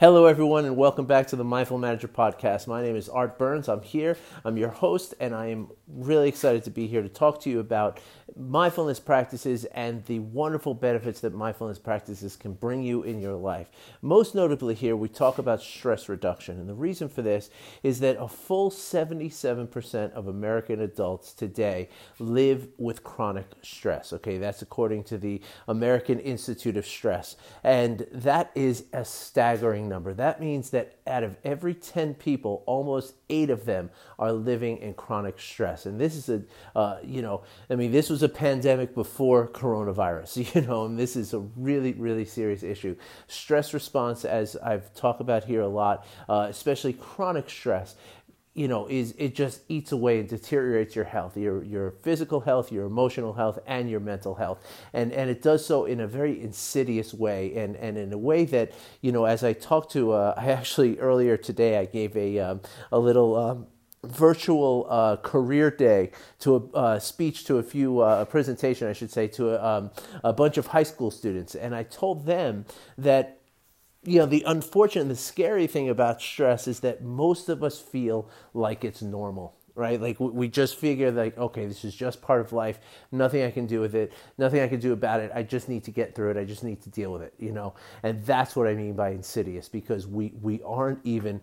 Hello, 0.00 0.26
everyone, 0.26 0.64
and 0.64 0.76
welcome 0.76 1.06
back 1.06 1.28
to 1.28 1.36
the 1.36 1.44
Mindful 1.44 1.78
Manager 1.78 2.08
Podcast. 2.08 2.66
My 2.66 2.82
name 2.82 2.96
is 2.96 3.08
Art 3.08 3.38
Burns. 3.38 3.68
I'm 3.68 3.80
here, 3.80 4.18
I'm 4.44 4.56
your 4.56 4.70
host, 4.70 5.14
and 5.20 5.32
I 5.32 5.46
am 5.46 5.68
really 5.86 6.28
excited 6.28 6.64
to 6.64 6.70
be 6.70 6.88
here 6.88 7.00
to 7.00 7.08
talk 7.08 7.40
to 7.42 7.50
you 7.50 7.60
about 7.60 8.00
mindfulness 8.36 8.98
practices 8.98 9.64
and 9.66 10.04
the 10.06 10.18
wonderful 10.18 10.74
benefits 10.74 11.20
that 11.20 11.32
mindfulness 11.32 11.78
practices 11.78 12.34
can 12.34 12.54
bring 12.54 12.82
you 12.82 13.04
in 13.04 13.20
your 13.20 13.34
life. 13.34 13.70
Most 14.02 14.34
notably, 14.34 14.74
here 14.74 14.96
we 14.96 15.08
talk 15.08 15.38
about 15.38 15.62
stress 15.62 16.08
reduction. 16.08 16.58
And 16.58 16.68
the 16.68 16.74
reason 16.74 17.08
for 17.08 17.22
this 17.22 17.48
is 17.84 18.00
that 18.00 18.16
a 18.18 18.26
full 18.26 18.72
77% 18.72 20.10
of 20.10 20.26
American 20.26 20.80
adults 20.80 21.32
today 21.32 21.88
live 22.18 22.66
with 22.78 23.04
chronic 23.04 23.46
stress. 23.62 24.12
Okay, 24.12 24.38
that's 24.38 24.62
according 24.62 25.04
to 25.04 25.18
the 25.18 25.40
American 25.68 26.18
Institute 26.18 26.76
of 26.76 26.84
Stress. 26.84 27.36
And 27.62 28.08
that 28.10 28.50
is 28.56 28.86
a 28.92 29.04
staggering 29.04 29.83
number. 29.88 30.14
That 30.14 30.40
means 30.40 30.70
that 30.70 30.96
out 31.06 31.22
of 31.22 31.36
every 31.44 31.74
10 31.74 32.14
people, 32.14 32.62
almost 32.66 33.14
eight 33.28 33.50
of 33.50 33.64
them 33.64 33.90
are 34.18 34.32
living 34.32 34.78
in 34.78 34.94
chronic 34.94 35.38
stress. 35.40 35.86
And 35.86 36.00
this 36.00 36.14
is 36.14 36.28
a, 36.28 36.42
uh, 36.76 36.98
you 37.02 37.22
know, 37.22 37.42
I 37.70 37.76
mean, 37.76 37.92
this 37.92 38.10
was 38.10 38.22
a 38.22 38.28
pandemic 38.28 38.94
before 38.94 39.48
coronavirus, 39.48 40.54
you 40.54 40.60
know, 40.62 40.86
and 40.86 40.98
this 40.98 41.16
is 41.16 41.34
a 41.34 41.40
really, 41.40 41.92
really 41.92 42.24
serious 42.24 42.62
issue. 42.62 42.96
Stress 43.26 43.74
response, 43.74 44.24
as 44.24 44.56
I've 44.56 44.94
talked 44.94 45.20
about 45.20 45.44
here 45.44 45.60
a 45.60 45.68
lot, 45.68 46.06
uh, 46.28 46.46
especially 46.48 46.92
chronic 46.92 47.50
stress, 47.50 47.96
you 48.54 48.68
know, 48.68 48.86
is 48.86 49.14
it 49.18 49.34
just 49.34 49.62
eats 49.68 49.90
away 49.90 50.20
and 50.20 50.28
deteriorates 50.28 50.94
your 50.94 51.04
health, 51.04 51.36
your 51.36 51.62
your 51.64 51.90
physical 52.02 52.40
health, 52.40 52.70
your 52.70 52.86
emotional 52.86 53.32
health, 53.32 53.58
and 53.66 53.90
your 53.90 53.98
mental 53.98 54.36
health, 54.36 54.64
and 54.92 55.12
and 55.12 55.28
it 55.28 55.42
does 55.42 55.66
so 55.66 55.84
in 55.84 56.00
a 56.00 56.06
very 56.06 56.40
insidious 56.40 57.12
way, 57.12 57.54
and 57.56 57.74
and 57.76 57.98
in 57.98 58.12
a 58.12 58.18
way 58.18 58.44
that 58.44 58.72
you 59.00 59.10
know, 59.10 59.24
as 59.24 59.42
I 59.42 59.54
talked 59.54 59.90
to, 59.92 60.12
uh, 60.12 60.34
I 60.38 60.52
actually 60.52 60.98
earlier 61.00 61.36
today 61.36 61.78
I 61.78 61.84
gave 61.84 62.16
a 62.16 62.38
um, 62.38 62.60
a 62.92 62.98
little. 62.98 63.36
Um, 63.36 63.66
virtual 64.04 64.86
uh, 64.90 65.16
career 65.16 65.70
day 65.70 66.10
to 66.38 66.70
a 66.74 66.76
uh, 66.76 66.98
speech 66.98 67.44
to 67.44 67.56
a 67.56 67.62
few 67.62 68.00
uh, 68.00 68.20
a 68.20 68.26
presentation 68.26 68.86
I 68.86 68.92
should 68.92 69.10
say 69.10 69.28
to 69.28 69.52
a, 69.52 69.64
um, 69.64 69.90
a 70.22 70.30
bunch 70.30 70.58
of 70.58 70.66
high 70.66 70.82
school 70.82 71.10
students 71.10 71.54
and 71.54 71.74
I 71.74 71.84
told 71.84 72.26
them 72.26 72.66
that 72.98 73.40
you 74.04 74.18
know 74.18 74.26
the 74.26 74.42
unfortunate 74.46 75.08
the 75.08 75.16
scary 75.16 75.66
thing 75.66 75.88
about 75.88 76.20
stress 76.20 76.66
is 76.68 76.80
that 76.80 77.02
most 77.02 77.48
of 77.48 77.62
us 77.62 77.78
feel 77.78 78.28
like 78.52 78.84
it's 78.84 79.02
normal 79.02 79.56
right? 79.76 80.00
Like 80.00 80.20
we 80.20 80.46
just 80.48 80.76
figure 80.76 81.10
like 81.10 81.36
okay 81.36 81.66
this 81.66 81.84
is 81.84 81.94
just 81.94 82.22
part 82.22 82.40
of 82.40 82.52
life. 82.52 82.78
Nothing 83.10 83.42
i 83.42 83.50
can 83.50 83.66
do 83.66 83.80
with 83.80 83.94
it. 83.94 84.12
Nothing 84.38 84.60
i 84.60 84.68
can 84.68 84.78
do 84.78 84.92
about 84.92 85.20
it. 85.20 85.32
I 85.34 85.42
just 85.42 85.68
need 85.68 85.84
to 85.84 85.90
get 85.90 86.14
through 86.14 86.30
it. 86.30 86.36
I 86.36 86.44
just 86.44 86.62
need 86.62 86.80
to 86.82 86.90
deal 86.90 87.12
with 87.12 87.22
it 87.22 87.34
you 87.38 87.52
know? 87.52 87.74
And 88.02 88.24
that's 88.24 88.54
what 88.54 88.68
i 88.68 88.74
mean 88.74 88.94
by 88.94 89.10
insidious 89.10 89.68
because 89.68 90.06
we 90.06 90.32
we 90.40 90.62
aren't 90.62 91.00
even 91.04 91.40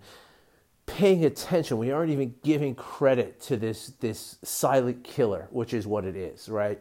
paying 0.85 1.25
attention. 1.25 1.77
We 1.77 1.91
aren't 1.91 2.11
even 2.11 2.35
giving 2.43 2.75
credit 2.75 3.39
to 3.41 3.57
this 3.57 3.93
this 3.99 4.37
silent 4.43 5.03
killer, 5.03 5.47
which 5.51 5.73
is 5.73 5.87
what 5.87 6.05
it 6.05 6.15
is, 6.15 6.49
right? 6.49 6.79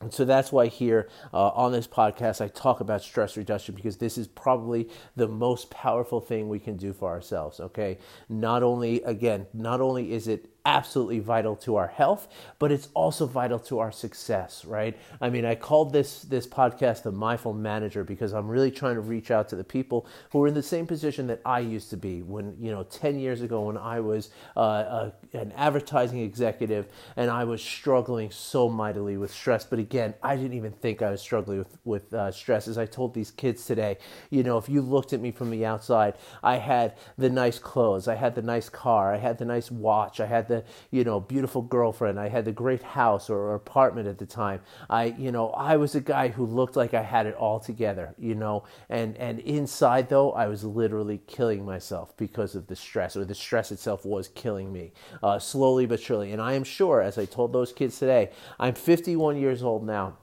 And 0.00 0.12
so 0.14 0.24
that's 0.24 0.52
why 0.52 0.68
here 0.68 1.08
uh, 1.32 1.48
on 1.48 1.72
this 1.72 1.88
podcast, 1.88 2.40
I 2.40 2.48
talk 2.48 2.80
about 2.80 3.02
stress 3.02 3.36
reduction 3.36 3.74
because 3.74 3.96
this 3.96 4.16
is 4.16 4.28
probably 4.28 4.88
the 5.16 5.26
most 5.26 5.70
powerful 5.70 6.20
thing 6.20 6.48
we 6.48 6.60
can 6.60 6.76
do 6.76 6.92
for 6.92 7.10
ourselves. 7.10 7.58
Okay. 7.58 7.98
Not 8.28 8.62
only, 8.62 9.02
again, 9.02 9.46
not 9.52 9.80
only 9.80 10.12
is 10.12 10.28
it 10.28 10.50
absolutely 10.68 11.18
vital 11.18 11.56
to 11.56 11.76
our 11.76 11.86
health, 11.86 12.28
but 12.58 12.70
it's 12.70 12.88
also 12.92 13.24
vital 13.24 13.58
to 13.58 13.78
our 13.78 13.90
success, 13.90 14.66
right? 14.66 14.94
I 15.18 15.30
mean, 15.30 15.46
I 15.46 15.54
called 15.54 15.94
this 15.94 16.22
this 16.22 16.46
podcast 16.46 17.04
the 17.04 17.10
Mindful 17.10 17.54
Manager 17.54 18.04
because 18.04 18.34
I'm 18.34 18.46
really 18.46 18.70
trying 18.70 18.96
to 18.96 19.00
reach 19.00 19.30
out 19.30 19.48
to 19.48 19.56
the 19.56 19.64
people 19.64 20.06
who 20.30 20.44
are 20.44 20.46
in 20.46 20.52
the 20.52 20.62
same 20.62 20.86
position 20.86 21.26
that 21.28 21.40
I 21.46 21.60
used 21.60 21.88
to 21.90 21.96
be 21.96 22.22
when, 22.22 22.54
you 22.60 22.70
know, 22.70 22.82
10 22.82 23.18
years 23.18 23.40
ago 23.40 23.62
when 23.62 23.78
I 23.78 24.00
was 24.00 24.28
uh, 24.58 24.60
a, 24.60 25.12
an 25.32 25.52
advertising 25.56 26.20
executive 26.20 26.88
and 27.16 27.30
I 27.30 27.44
was 27.44 27.62
struggling 27.62 28.30
so 28.30 28.68
mightily 28.68 29.16
with 29.16 29.32
stress. 29.32 29.64
But 29.64 29.78
again, 29.78 30.12
I 30.22 30.36
didn't 30.36 30.52
even 30.52 30.72
think 30.72 31.00
I 31.00 31.10
was 31.10 31.22
struggling 31.22 31.58
with, 31.58 31.78
with 31.84 32.12
uh, 32.12 32.30
stress. 32.30 32.68
As 32.68 32.76
I 32.76 32.84
told 32.84 33.14
these 33.14 33.30
kids 33.30 33.64
today, 33.64 33.96
you 34.28 34.42
know, 34.42 34.58
if 34.58 34.68
you 34.68 34.82
looked 34.82 35.14
at 35.14 35.20
me 35.20 35.30
from 35.30 35.48
the 35.48 35.64
outside, 35.64 36.14
I 36.42 36.56
had 36.56 36.94
the 37.16 37.30
nice 37.30 37.58
clothes, 37.58 38.06
I 38.06 38.16
had 38.16 38.34
the 38.34 38.42
nice 38.42 38.68
car, 38.68 39.14
I 39.14 39.16
had 39.16 39.38
the 39.38 39.46
nice 39.46 39.70
watch, 39.70 40.20
I 40.20 40.26
had 40.26 40.46
the 40.48 40.57
you 40.90 41.04
know 41.04 41.20
beautiful 41.20 41.62
girlfriend. 41.62 42.18
I 42.18 42.28
had 42.28 42.44
the 42.44 42.52
great 42.52 42.82
house 42.82 43.30
or, 43.30 43.38
or 43.38 43.54
apartment 43.54 44.08
at 44.08 44.18
the 44.18 44.26
time. 44.26 44.60
I 44.90 45.06
you 45.18 45.32
know 45.32 45.50
I 45.50 45.76
was 45.76 45.94
a 45.94 46.00
guy 46.00 46.28
who 46.28 46.44
looked 46.44 46.76
like 46.76 46.94
I 46.94 47.02
had 47.02 47.26
it 47.26 47.34
all 47.34 47.60
together. 47.60 48.14
You 48.18 48.34
know, 48.34 48.64
and 48.88 49.16
and 49.16 49.40
inside 49.40 50.08
though 50.08 50.32
I 50.32 50.46
was 50.48 50.64
literally 50.64 51.20
killing 51.26 51.64
myself 51.64 52.16
because 52.16 52.54
of 52.54 52.66
the 52.66 52.76
stress, 52.76 53.16
or 53.16 53.24
the 53.24 53.34
stress 53.34 53.72
itself 53.72 54.04
was 54.04 54.28
killing 54.28 54.72
me 54.72 54.92
uh, 55.22 55.38
slowly 55.38 55.86
but 55.86 56.00
surely. 56.00 56.32
And 56.32 56.40
I 56.40 56.54
am 56.54 56.64
sure, 56.64 57.00
as 57.00 57.18
I 57.18 57.24
told 57.24 57.52
those 57.52 57.72
kids 57.72 57.98
today, 57.98 58.30
I'm 58.58 58.74
51 58.74 59.36
years 59.36 59.62
old 59.62 59.84
now. 59.84 60.18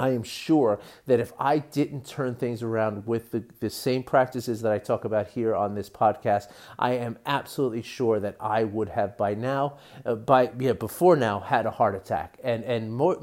I 0.00 0.10
am 0.10 0.22
sure 0.22 0.80
that 1.06 1.20
if 1.20 1.32
I 1.38 1.58
didn't 1.58 2.06
turn 2.06 2.34
things 2.34 2.62
around 2.62 3.06
with 3.06 3.30
the, 3.30 3.44
the 3.60 3.70
same 3.70 4.02
practices 4.02 4.62
that 4.62 4.72
I 4.72 4.78
talk 4.78 5.04
about 5.04 5.28
here 5.28 5.54
on 5.54 5.74
this 5.74 5.90
podcast, 5.90 6.50
I 6.78 6.92
am 6.92 7.18
absolutely 7.26 7.82
sure 7.82 8.20
that 8.20 8.36
I 8.40 8.64
would 8.64 8.88
have 8.90 9.16
by 9.16 9.34
now, 9.34 9.78
uh, 10.04 10.14
by 10.14 10.50
yeah, 10.58 10.72
before 10.72 11.16
now, 11.16 11.40
had 11.40 11.66
a 11.66 11.70
heart 11.70 11.94
attack, 11.94 12.38
and 12.42 12.64
and 12.64 12.92
more, 12.92 13.18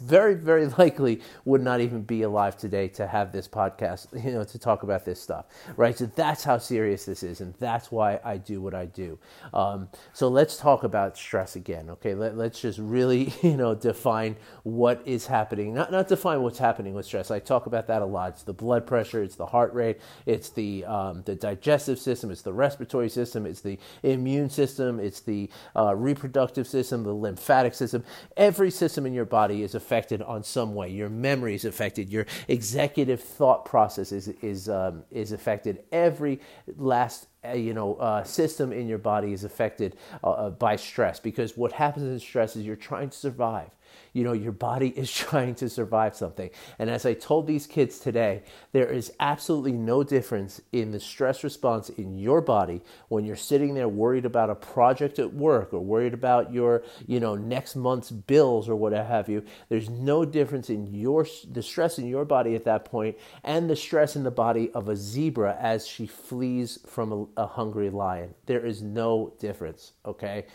very 0.00 0.34
very 0.34 0.66
likely 0.78 1.20
would 1.44 1.62
not 1.62 1.80
even 1.80 2.02
be 2.02 2.22
alive 2.22 2.56
today 2.56 2.88
to 2.88 3.06
have 3.06 3.32
this 3.32 3.48
podcast, 3.48 4.06
you 4.24 4.32
know, 4.32 4.44
to 4.44 4.58
talk 4.58 4.82
about 4.82 5.04
this 5.04 5.20
stuff, 5.20 5.46
right? 5.76 5.96
So 5.96 6.06
that's 6.06 6.44
how 6.44 6.58
serious 6.58 7.04
this 7.04 7.22
is, 7.22 7.40
and 7.40 7.54
that's 7.58 7.90
why 7.90 8.20
I 8.24 8.36
do 8.36 8.60
what 8.60 8.74
I 8.74 8.86
do. 8.86 9.18
Um, 9.52 9.88
so 10.12 10.28
let's 10.28 10.56
talk 10.56 10.84
about 10.84 11.16
stress 11.16 11.56
again, 11.56 11.90
okay? 11.90 12.14
Let, 12.14 12.36
let's 12.36 12.60
just 12.60 12.78
really, 12.78 13.32
you 13.42 13.56
know, 13.56 13.74
define 13.74 14.36
what 14.62 15.02
is 15.04 15.26
happening, 15.26 15.74
not 15.74 15.90
not 15.92 16.08
define 16.12 16.42
what's 16.42 16.58
happening 16.58 16.92
with 16.92 17.06
stress. 17.06 17.30
I 17.30 17.38
talk 17.38 17.64
about 17.64 17.86
that 17.86 18.02
a 18.02 18.04
lot. 18.04 18.32
It's 18.32 18.42
the 18.42 18.52
blood 18.52 18.86
pressure, 18.86 19.22
it's 19.22 19.36
the 19.36 19.46
heart 19.46 19.72
rate, 19.72 19.98
it's 20.26 20.50
the 20.50 20.84
um, 20.84 21.22
the 21.22 21.34
digestive 21.34 21.98
system, 21.98 22.30
it's 22.30 22.42
the 22.42 22.52
respiratory 22.52 23.08
system, 23.08 23.46
it's 23.46 23.62
the 23.62 23.78
immune 24.02 24.50
system, 24.50 25.00
it's 25.00 25.20
the 25.20 25.48
uh, 25.74 25.94
reproductive 25.96 26.66
system, 26.68 27.02
the 27.02 27.14
lymphatic 27.14 27.74
system. 27.74 28.04
Every 28.36 28.70
system 28.70 29.06
in 29.06 29.14
your 29.14 29.24
body 29.24 29.62
is 29.62 29.74
affected 29.74 30.20
on 30.20 30.44
some 30.44 30.74
way. 30.74 30.90
Your 30.90 31.08
memory 31.08 31.54
is 31.54 31.64
affected. 31.64 32.10
Your 32.10 32.26
executive 32.46 33.22
thought 33.22 33.64
process 33.64 34.12
is 34.12 34.28
is 34.42 34.68
um, 34.68 35.04
is 35.10 35.32
affected. 35.32 35.82
Every 35.92 36.40
last 36.76 37.28
uh, 37.42 37.52
you 37.52 37.72
know 37.72 37.94
uh, 37.94 38.22
system 38.22 38.70
in 38.70 38.86
your 38.86 38.98
body 38.98 39.32
is 39.32 39.44
affected 39.44 39.96
uh, 40.22 40.30
uh 40.30 40.50
by 40.50 40.76
stress 40.76 41.18
because 41.18 41.56
what 41.56 41.72
happens 41.72 42.04
in 42.04 42.20
stress 42.20 42.54
is 42.54 42.66
you're 42.66 42.76
trying 42.76 43.08
to 43.08 43.16
survive 43.16 43.70
you 44.12 44.24
know, 44.24 44.32
your 44.32 44.52
body 44.52 44.88
is 44.88 45.12
trying 45.22 45.54
to 45.56 45.68
survive 45.68 46.16
something. 46.16 46.50
And 46.78 46.90
as 46.90 47.06
I 47.06 47.14
told 47.14 47.46
these 47.46 47.66
kids 47.66 47.98
today, 47.98 48.42
there 48.72 48.90
is 48.90 49.12
absolutely 49.20 49.72
no 49.72 50.02
difference 50.02 50.60
in 50.72 50.90
the 50.92 51.00
stress 51.00 51.44
response 51.44 51.88
in 51.88 52.18
your 52.18 52.40
body 52.40 52.82
when 53.08 53.24
you're 53.24 53.36
sitting 53.36 53.74
there 53.74 53.88
worried 53.88 54.24
about 54.24 54.50
a 54.50 54.54
project 54.54 55.18
at 55.18 55.34
work 55.34 55.72
or 55.72 55.80
worried 55.80 56.14
about 56.14 56.52
your, 56.52 56.82
you 57.06 57.20
know, 57.20 57.34
next 57.34 57.76
month's 57.76 58.10
bills 58.10 58.68
or 58.68 58.76
what 58.76 58.92
have 58.92 59.28
you. 59.28 59.44
There's 59.68 59.88
no 59.88 60.24
difference 60.24 60.70
in 60.70 60.86
your 60.86 61.26
the 61.50 61.62
stress 61.62 61.98
in 61.98 62.06
your 62.06 62.24
body 62.24 62.54
at 62.54 62.64
that 62.64 62.84
point 62.84 63.16
and 63.44 63.68
the 63.68 63.76
stress 63.76 64.16
in 64.16 64.22
the 64.22 64.30
body 64.30 64.70
of 64.72 64.88
a 64.88 64.96
zebra 64.96 65.56
as 65.58 65.86
she 65.86 66.06
flees 66.06 66.78
from 66.86 67.12
a, 67.12 67.42
a 67.42 67.46
hungry 67.46 67.90
lion. 67.90 68.34
There 68.46 68.64
is 68.64 68.82
no 68.82 69.34
difference, 69.38 69.92
okay? 70.04 70.46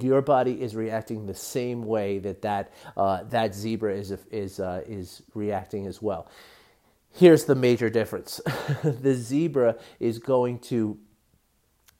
Your 0.00 0.22
body 0.22 0.62
is 0.62 0.74
reacting 0.74 1.26
the 1.26 1.34
same 1.34 1.84
way 1.84 2.18
that 2.20 2.42
that 2.42 2.72
uh, 3.00 3.22
that 3.30 3.54
zebra 3.54 3.94
is 3.94 4.12
is 4.30 4.60
uh, 4.60 4.82
is 4.86 5.22
reacting 5.34 5.86
as 5.86 6.02
well. 6.02 6.28
Here's 7.08 7.46
the 7.46 7.54
major 7.54 7.88
difference: 7.88 8.42
the 8.84 9.14
zebra 9.14 9.76
is 9.98 10.18
going 10.18 10.58
to 10.70 10.98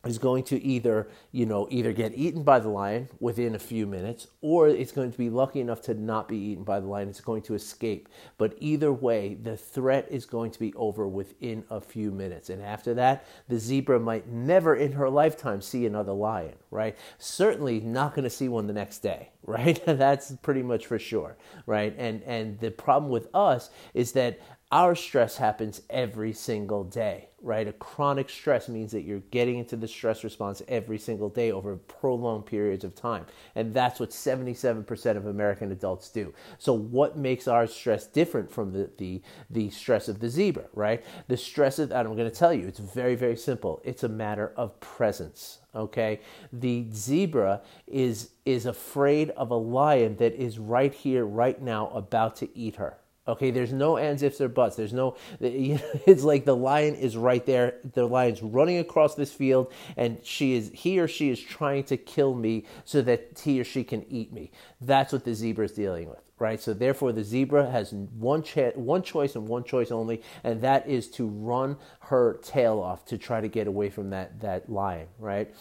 is 0.04 0.18
going 0.18 0.42
to 0.44 0.62
either 0.62 1.08
you 1.32 1.44
know 1.46 1.68
either 1.70 1.92
get 1.92 2.14
eaten 2.14 2.42
by 2.42 2.58
the 2.58 2.68
lion 2.68 3.08
within 3.20 3.54
a 3.54 3.58
few 3.58 3.86
minutes 3.86 4.26
or 4.40 4.68
it's 4.68 4.92
going 4.92 5.12
to 5.12 5.18
be 5.18 5.28
lucky 5.30 5.60
enough 5.60 5.82
to 5.82 5.94
not 5.94 6.28
be 6.28 6.36
eaten 6.38 6.64
by 6.64 6.80
the 6.80 6.86
lion. 6.86 7.08
It's 7.08 7.20
going 7.20 7.42
to 7.42 7.54
escape. 7.54 8.08
But 8.38 8.54
either 8.60 8.92
way 8.92 9.34
the 9.34 9.56
threat 9.56 10.06
is 10.10 10.26
going 10.26 10.52
to 10.52 10.58
be 10.58 10.72
over 10.74 11.06
within 11.08 11.64
a 11.70 11.80
few 11.80 12.10
minutes. 12.10 12.50
And 12.50 12.62
after 12.62 12.94
that 12.94 13.26
the 13.48 13.58
zebra 13.58 14.00
might 14.00 14.28
never 14.28 14.74
in 14.74 14.92
her 14.92 15.10
lifetime 15.10 15.60
see 15.60 15.86
another 15.86 16.12
lion 16.12 16.54
right? 16.70 16.96
Certainly 17.18 17.80
not 17.80 18.14
going 18.14 18.24
to 18.24 18.30
see 18.30 18.48
one 18.48 18.66
the 18.66 18.72
next 18.72 19.00
day 19.00 19.30
right? 19.46 19.82
That's 19.86 20.32
pretty 20.42 20.62
much 20.62 20.86
for 20.86 20.98
sure 20.98 21.36
right? 21.66 21.94
And 21.98 22.22
and 22.24 22.58
the 22.60 22.70
problem 22.70 23.10
with 23.10 23.28
us 23.34 23.70
is 23.94 24.12
that 24.12 24.40
Our 24.72 24.94
stress 24.94 25.36
happens 25.38 25.82
every 25.90 26.32
single 26.32 26.84
day, 26.84 27.29
right? 27.42 27.66
A 27.66 27.72
chronic 27.72 28.28
stress 28.28 28.68
means 28.68 28.92
that 28.92 29.02
you're 29.02 29.22
getting 29.30 29.58
into 29.58 29.76
the 29.76 29.88
stress 29.88 30.24
response 30.24 30.62
every 30.68 30.98
single 30.98 31.28
day 31.28 31.52
over 31.52 31.76
prolonged 31.76 32.46
periods 32.46 32.84
of 32.84 32.94
time. 32.94 33.26
And 33.54 33.72
that's 33.72 33.98
what 33.98 34.10
77% 34.10 35.16
of 35.16 35.26
American 35.26 35.72
adults 35.72 36.10
do. 36.10 36.34
So, 36.58 36.72
what 36.72 37.16
makes 37.16 37.48
our 37.48 37.66
stress 37.66 38.06
different 38.06 38.50
from 38.50 38.72
the, 38.72 38.90
the, 38.98 39.22
the 39.48 39.70
stress 39.70 40.08
of 40.08 40.20
the 40.20 40.28
zebra, 40.28 40.64
right? 40.74 41.04
The 41.28 41.36
stress 41.36 41.78
of, 41.78 41.90
and 41.90 42.08
I'm 42.08 42.16
going 42.16 42.30
to 42.30 42.36
tell 42.36 42.52
you, 42.52 42.66
it's 42.66 42.80
very, 42.80 43.14
very 43.14 43.36
simple. 43.36 43.80
It's 43.84 44.04
a 44.04 44.08
matter 44.08 44.52
of 44.56 44.78
presence 44.80 45.58
okay 45.74 46.20
the 46.52 46.86
zebra 46.92 47.60
is 47.86 48.30
is 48.44 48.66
afraid 48.66 49.30
of 49.30 49.50
a 49.50 49.56
lion 49.56 50.16
that 50.16 50.34
is 50.34 50.58
right 50.58 50.92
here 50.94 51.24
right 51.24 51.62
now 51.62 51.88
about 51.90 52.34
to 52.34 52.48
eat 52.58 52.76
her 52.76 52.98
Okay, 53.30 53.50
there's 53.50 53.72
no 53.72 53.96
ands, 53.96 54.22
ifs, 54.22 54.40
or 54.40 54.48
buts. 54.48 54.76
There's 54.76 54.92
no, 54.92 55.16
it's 55.40 56.24
like 56.24 56.44
the 56.44 56.56
lion 56.56 56.94
is 56.96 57.16
right 57.16 57.44
there. 57.46 57.76
The 57.94 58.06
lion's 58.06 58.42
running 58.42 58.78
across 58.78 59.14
this 59.14 59.32
field, 59.32 59.72
and 59.96 60.18
she 60.24 60.54
is, 60.54 60.70
he 60.74 60.98
or 61.00 61.08
she 61.08 61.30
is 61.30 61.40
trying 61.40 61.84
to 61.84 61.96
kill 61.96 62.34
me 62.34 62.66
so 62.84 63.02
that 63.02 63.40
he 63.42 63.60
or 63.60 63.64
she 63.64 63.84
can 63.84 64.04
eat 64.10 64.32
me. 64.32 64.50
That's 64.80 65.12
what 65.12 65.24
the 65.24 65.34
zebra 65.34 65.66
is 65.66 65.72
dealing 65.72 66.08
with, 66.10 66.20
right? 66.38 66.60
So 66.60 66.74
therefore, 66.74 67.12
the 67.12 67.24
zebra 67.24 67.70
has 67.70 67.92
one, 67.92 68.42
cha- 68.42 68.70
one 68.72 69.02
choice 69.02 69.36
and 69.36 69.48
one 69.48 69.64
choice 69.64 69.92
only, 69.92 70.22
and 70.44 70.60
that 70.62 70.88
is 70.88 71.08
to 71.12 71.26
run 71.28 71.76
her 72.00 72.40
tail 72.42 72.80
off 72.80 73.04
to 73.06 73.18
try 73.18 73.40
to 73.40 73.48
get 73.48 73.68
away 73.68 73.90
from 73.90 74.10
that, 74.10 74.40
that 74.40 74.70
lion, 74.70 75.06
right? 75.18 75.54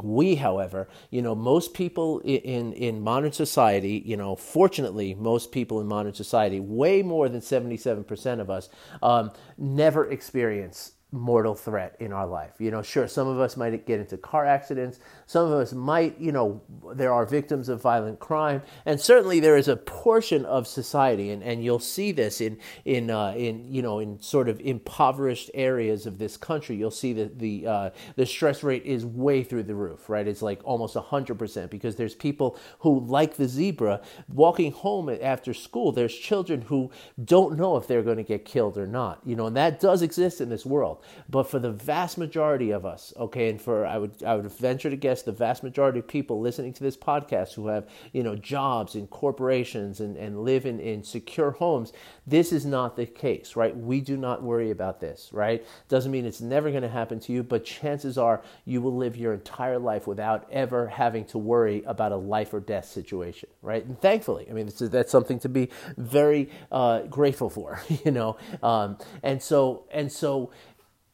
We, 0.00 0.34
however, 0.36 0.88
you 1.10 1.22
know, 1.22 1.34
most 1.34 1.74
people 1.74 2.20
in, 2.20 2.72
in 2.72 3.02
modern 3.02 3.32
society, 3.32 4.02
you 4.04 4.16
know, 4.16 4.34
fortunately, 4.34 5.14
most 5.14 5.52
people 5.52 5.80
in 5.80 5.86
modern 5.86 6.14
society, 6.14 6.60
way 6.60 7.02
more 7.02 7.28
than 7.28 7.40
77% 7.40 8.40
of 8.40 8.50
us, 8.50 8.68
um, 9.02 9.30
never 9.56 10.10
experience 10.10 10.92
mortal 11.12 11.54
threat 11.54 11.94
in 12.00 12.12
our 12.12 12.26
life. 12.26 12.54
You 12.58 12.70
know, 12.70 12.82
sure, 12.82 13.06
some 13.06 13.28
of 13.28 13.38
us 13.38 13.56
might 13.56 13.86
get 13.86 14.00
into 14.00 14.16
car 14.16 14.46
accidents, 14.46 14.98
some 15.26 15.46
of 15.46 15.52
us 15.52 15.72
might, 15.72 16.18
you 16.18 16.32
know, 16.32 16.62
there 16.94 17.12
are 17.12 17.26
victims 17.26 17.68
of 17.68 17.82
violent 17.82 18.18
crime, 18.18 18.62
and 18.86 18.98
certainly 18.98 19.38
there 19.38 19.56
is 19.56 19.68
a 19.68 19.76
portion 19.76 20.44
of 20.46 20.66
society, 20.66 21.30
and, 21.30 21.42
and 21.42 21.62
you'll 21.62 21.78
see 21.78 22.12
this 22.12 22.40
in 22.40 22.58
in 22.86 23.10
uh, 23.10 23.32
in 23.36 23.70
you 23.70 23.82
know 23.82 23.98
in 23.98 24.20
sort 24.20 24.48
of 24.48 24.58
impoverished 24.60 25.50
areas 25.54 26.06
of 26.06 26.18
this 26.18 26.36
country. 26.36 26.76
You'll 26.76 26.90
see 26.90 27.12
that 27.12 27.38
the 27.38 27.66
uh, 27.66 27.90
the 28.16 28.24
stress 28.24 28.62
rate 28.62 28.84
is 28.84 29.04
way 29.04 29.44
through 29.44 29.64
the 29.64 29.74
roof, 29.74 30.08
right? 30.08 30.26
It's 30.26 30.42
like 30.42 30.60
almost 30.64 30.96
hundred 30.96 31.38
percent 31.38 31.70
because 31.70 31.96
there's 31.96 32.14
people 32.14 32.58
who, 32.78 33.00
like 33.00 33.36
the 33.36 33.46
zebra, 33.46 34.00
walking 34.28 34.72
home 34.72 35.10
after 35.10 35.52
school. 35.52 35.92
There's 35.92 36.16
children 36.16 36.62
who 36.62 36.90
don't 37.22 37.58
know 37.58 37.76
if 37.76 37.86
they're 37.86 38.02
going 38.02 38.16
to 38.16 38.22
get 38.22 38.44
killed 38.44 38.78
or 38.78 38.86
not, 38.86 39.20
you 39.24 39.36
know, 39.36 39.46
and 39.46 39.56
that 39.56 39.78
does 39.78 40.00
exist 40.00 40.40
in 40.40 40.48
this 40.48 40.64
world. 40.64 41.01
But 41.28 41.44
for 41.44 41.58
the 41.58 41.72
vast 41.72 42.18
majority 42.18 42.70
of 42.70 42.84
us, 42.84 43.12
okay, 43.16 43.48
and 43.48 43.60
for 43.60 43.86
I 43.86 43.98
would 43.98 44.22
I 44.22 44.36
would 44.36 44.50
venture 44.50 44.90
to 44.90 44.96
guess 44.96 45.22
the 45.22 45.32
vast 45.32 45.62
majority 45.62 45.98
of 45.98 46.08
people 46.08 46.40
listening 46.40 46.72
to 46.74 46.82
this 46.82 46.96
podcast 46.96 47.54
who 47.54 47.68
have 47.68 47.88
you 48.12 48.22
know 48.22 48.36
jobs 48.36 48.94
in 48.94 49.06
corporations 49.06 50.00
and, 50.00 50.16
and 50.16 50.44
live 50.44 50.66
in, 50.66 50.80
in 50.80 51.02
secure 51.02 51.52
homes, 51.52 51.92
this 52.26 52.52
is 52.52 52.64
not 52.64 52.96
the 52.96 53.06
case, 53.06 53.56
right? 53.56 53.76
We 53.76 54.00
do 54.00 54.16
not 54.16 54.42
worry 54.42 54.70
about 54.70 55.00
this, 55.00 55.30
right? 55.32 55.64
Doesn't 55.88 56.12
mean 56.12 56.26
it's 56.26 56.40
never 56.40 56.70
going 56.70 56.82
to 56.82 56.88
happen 56.88 57.20
to 57.20 57.32
you, 57.32 57.42
but 57.42 57.64
chances 57.64 58.18
are 58.18 58.42
you 58.64 58.80
will 58.80 58.96
live 58.96 59.16
your 59.16 59.34
entire 59.34 59.78
life 59.78 60.06
without 60.06 60.46
ever 60.50 60.88
having 60.88 61.24
to 61.26 61.38
worry 61.38 61.82
about 61.86 62.12
a 62.12 62.16
life 62.16 62.52
or 62.54 62.60
death 62.60 62.86
situation, 62.86 63.48
right? 63.62 63.84
And 63.84 64.00
thankfully, 64.00 64.46
I 64.48 64.52
mean, 64.52 64.68
is, 64.68 64.78
that's 64.78 65.10
something 65.10 65.38
to 65.40 65.48
be 65.48 65.70
very 65.96 66.48
uh, 66.70 67.02
grateful 67.02 67.50
for, 67.50 67.80
you 68.04 68.10
know. 68.10 68.36
Um, 68.62 68.98
and 69.22 69.42
so 69.42 69.84
and 69.90 70.10
so 70.10 70.50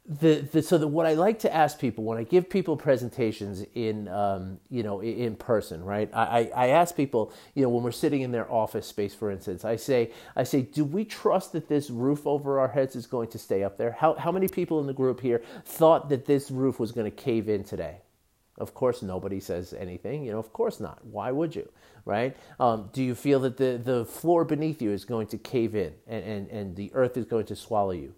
the, 0.09 0.49
the, 0.53 0.63
so 0.63 0.79
the, 0.79 0.89
what 0.89 1.07
I 1.07 1.15
like 1.15 1.39
to 1.41 1.55
ask 1.55 1.79
people 1.79 2.03
when 2.05 2.17
I 2.19 2.25
give 2.25 2.49
people 2.49 2.77
presentations 2.79 3.65
in 3.75 4.09
um, 4.09 4.59
you 4.71 4.83
know 4.83 5.01
in 5.03 5.37
person, 5.37 5.85
right? 5.85 6.11
I, 6.15 6.51
I 6.57 6.69
ask 6.69 6.97
people 6.97 7.33
you 7.55 7.63
know 7.63 7.69
when 7.69 7.85
we're 7.85 7.93
sitting 7.93 8.23
in 8.23 8.33
their 8.33 8.51
office 8.51 8.87
space, 8.87 9.15
for 9.15 9.31
instance, 9.31 9.65
I 9.67 9.77
say 9.77 10.13
I 10.35 10.45
say, 10.45 10.63
do 10.63 10.85
we 10.85 11.05
trust 11.05 11.53
that 11.53 11.69
this 11.69 11.91
roof 11.91 12.27
over 12.27 12.59
our 12.59 12.69
heads 12.69 12.97
is 12.97 13.07
going 13.07 13.29
to 13.29 13.39
stay 13.39 13.63
up 13.63 13.77
there? 13.77 13.93
How 13.93 14.15
how 14.15 14.33
many 14.33 14.49
people 14.49 14.81
in 14.81 14.87
the 14.87 14.95
group 14.95 15.21
here 15.21 15.43
thought 15.65 16.09
that 16.09 16.27
this 16.27 16.51
roof 16.51 16.81
was 16.81 16.93
going 16.93 17.11
to 17.11 17.17
cave 17.17 17.49
in 17.49 17.63
today? 17.63 17.99
Of 18.59 18.75
course, 18.75 19.03
nobody 19.03 19.41
says 19.41 19.75
anything. 19.75 20.25
You 20.25 20.33
know, 20.33 20.39
of 20.39 20.53
course 20.53 20.81
not. 20.81 21.05
Why 21.05 21.33
would 21.33 21.55
you, 21.55 21.69
right? 22.07 22.37
Um, 22.59 22.91
do 22.93 23.03
you 23.05 23.15
feel 23.15 23.41
that 23.41 23.59
the, 23.59 23.81
the 23.83 24.05
floor 24.07 24.45
beneath 24.45 24.83
you 24.83 24.91
is 24.91 25.05
going 25.05 25.29
to 25.29 25.39
cave 25.39 25.77
in 25.77 25.95
and, 26.07 26.25
and, 26.25 26.49
and 26.49 26.77
the 26.77 26.91
earth 26.95 27.17
is 27.17 27.27
going 27.27 27.47
to 27.47 27.57
swallow 27.57 27.93
you? 27.93 28.15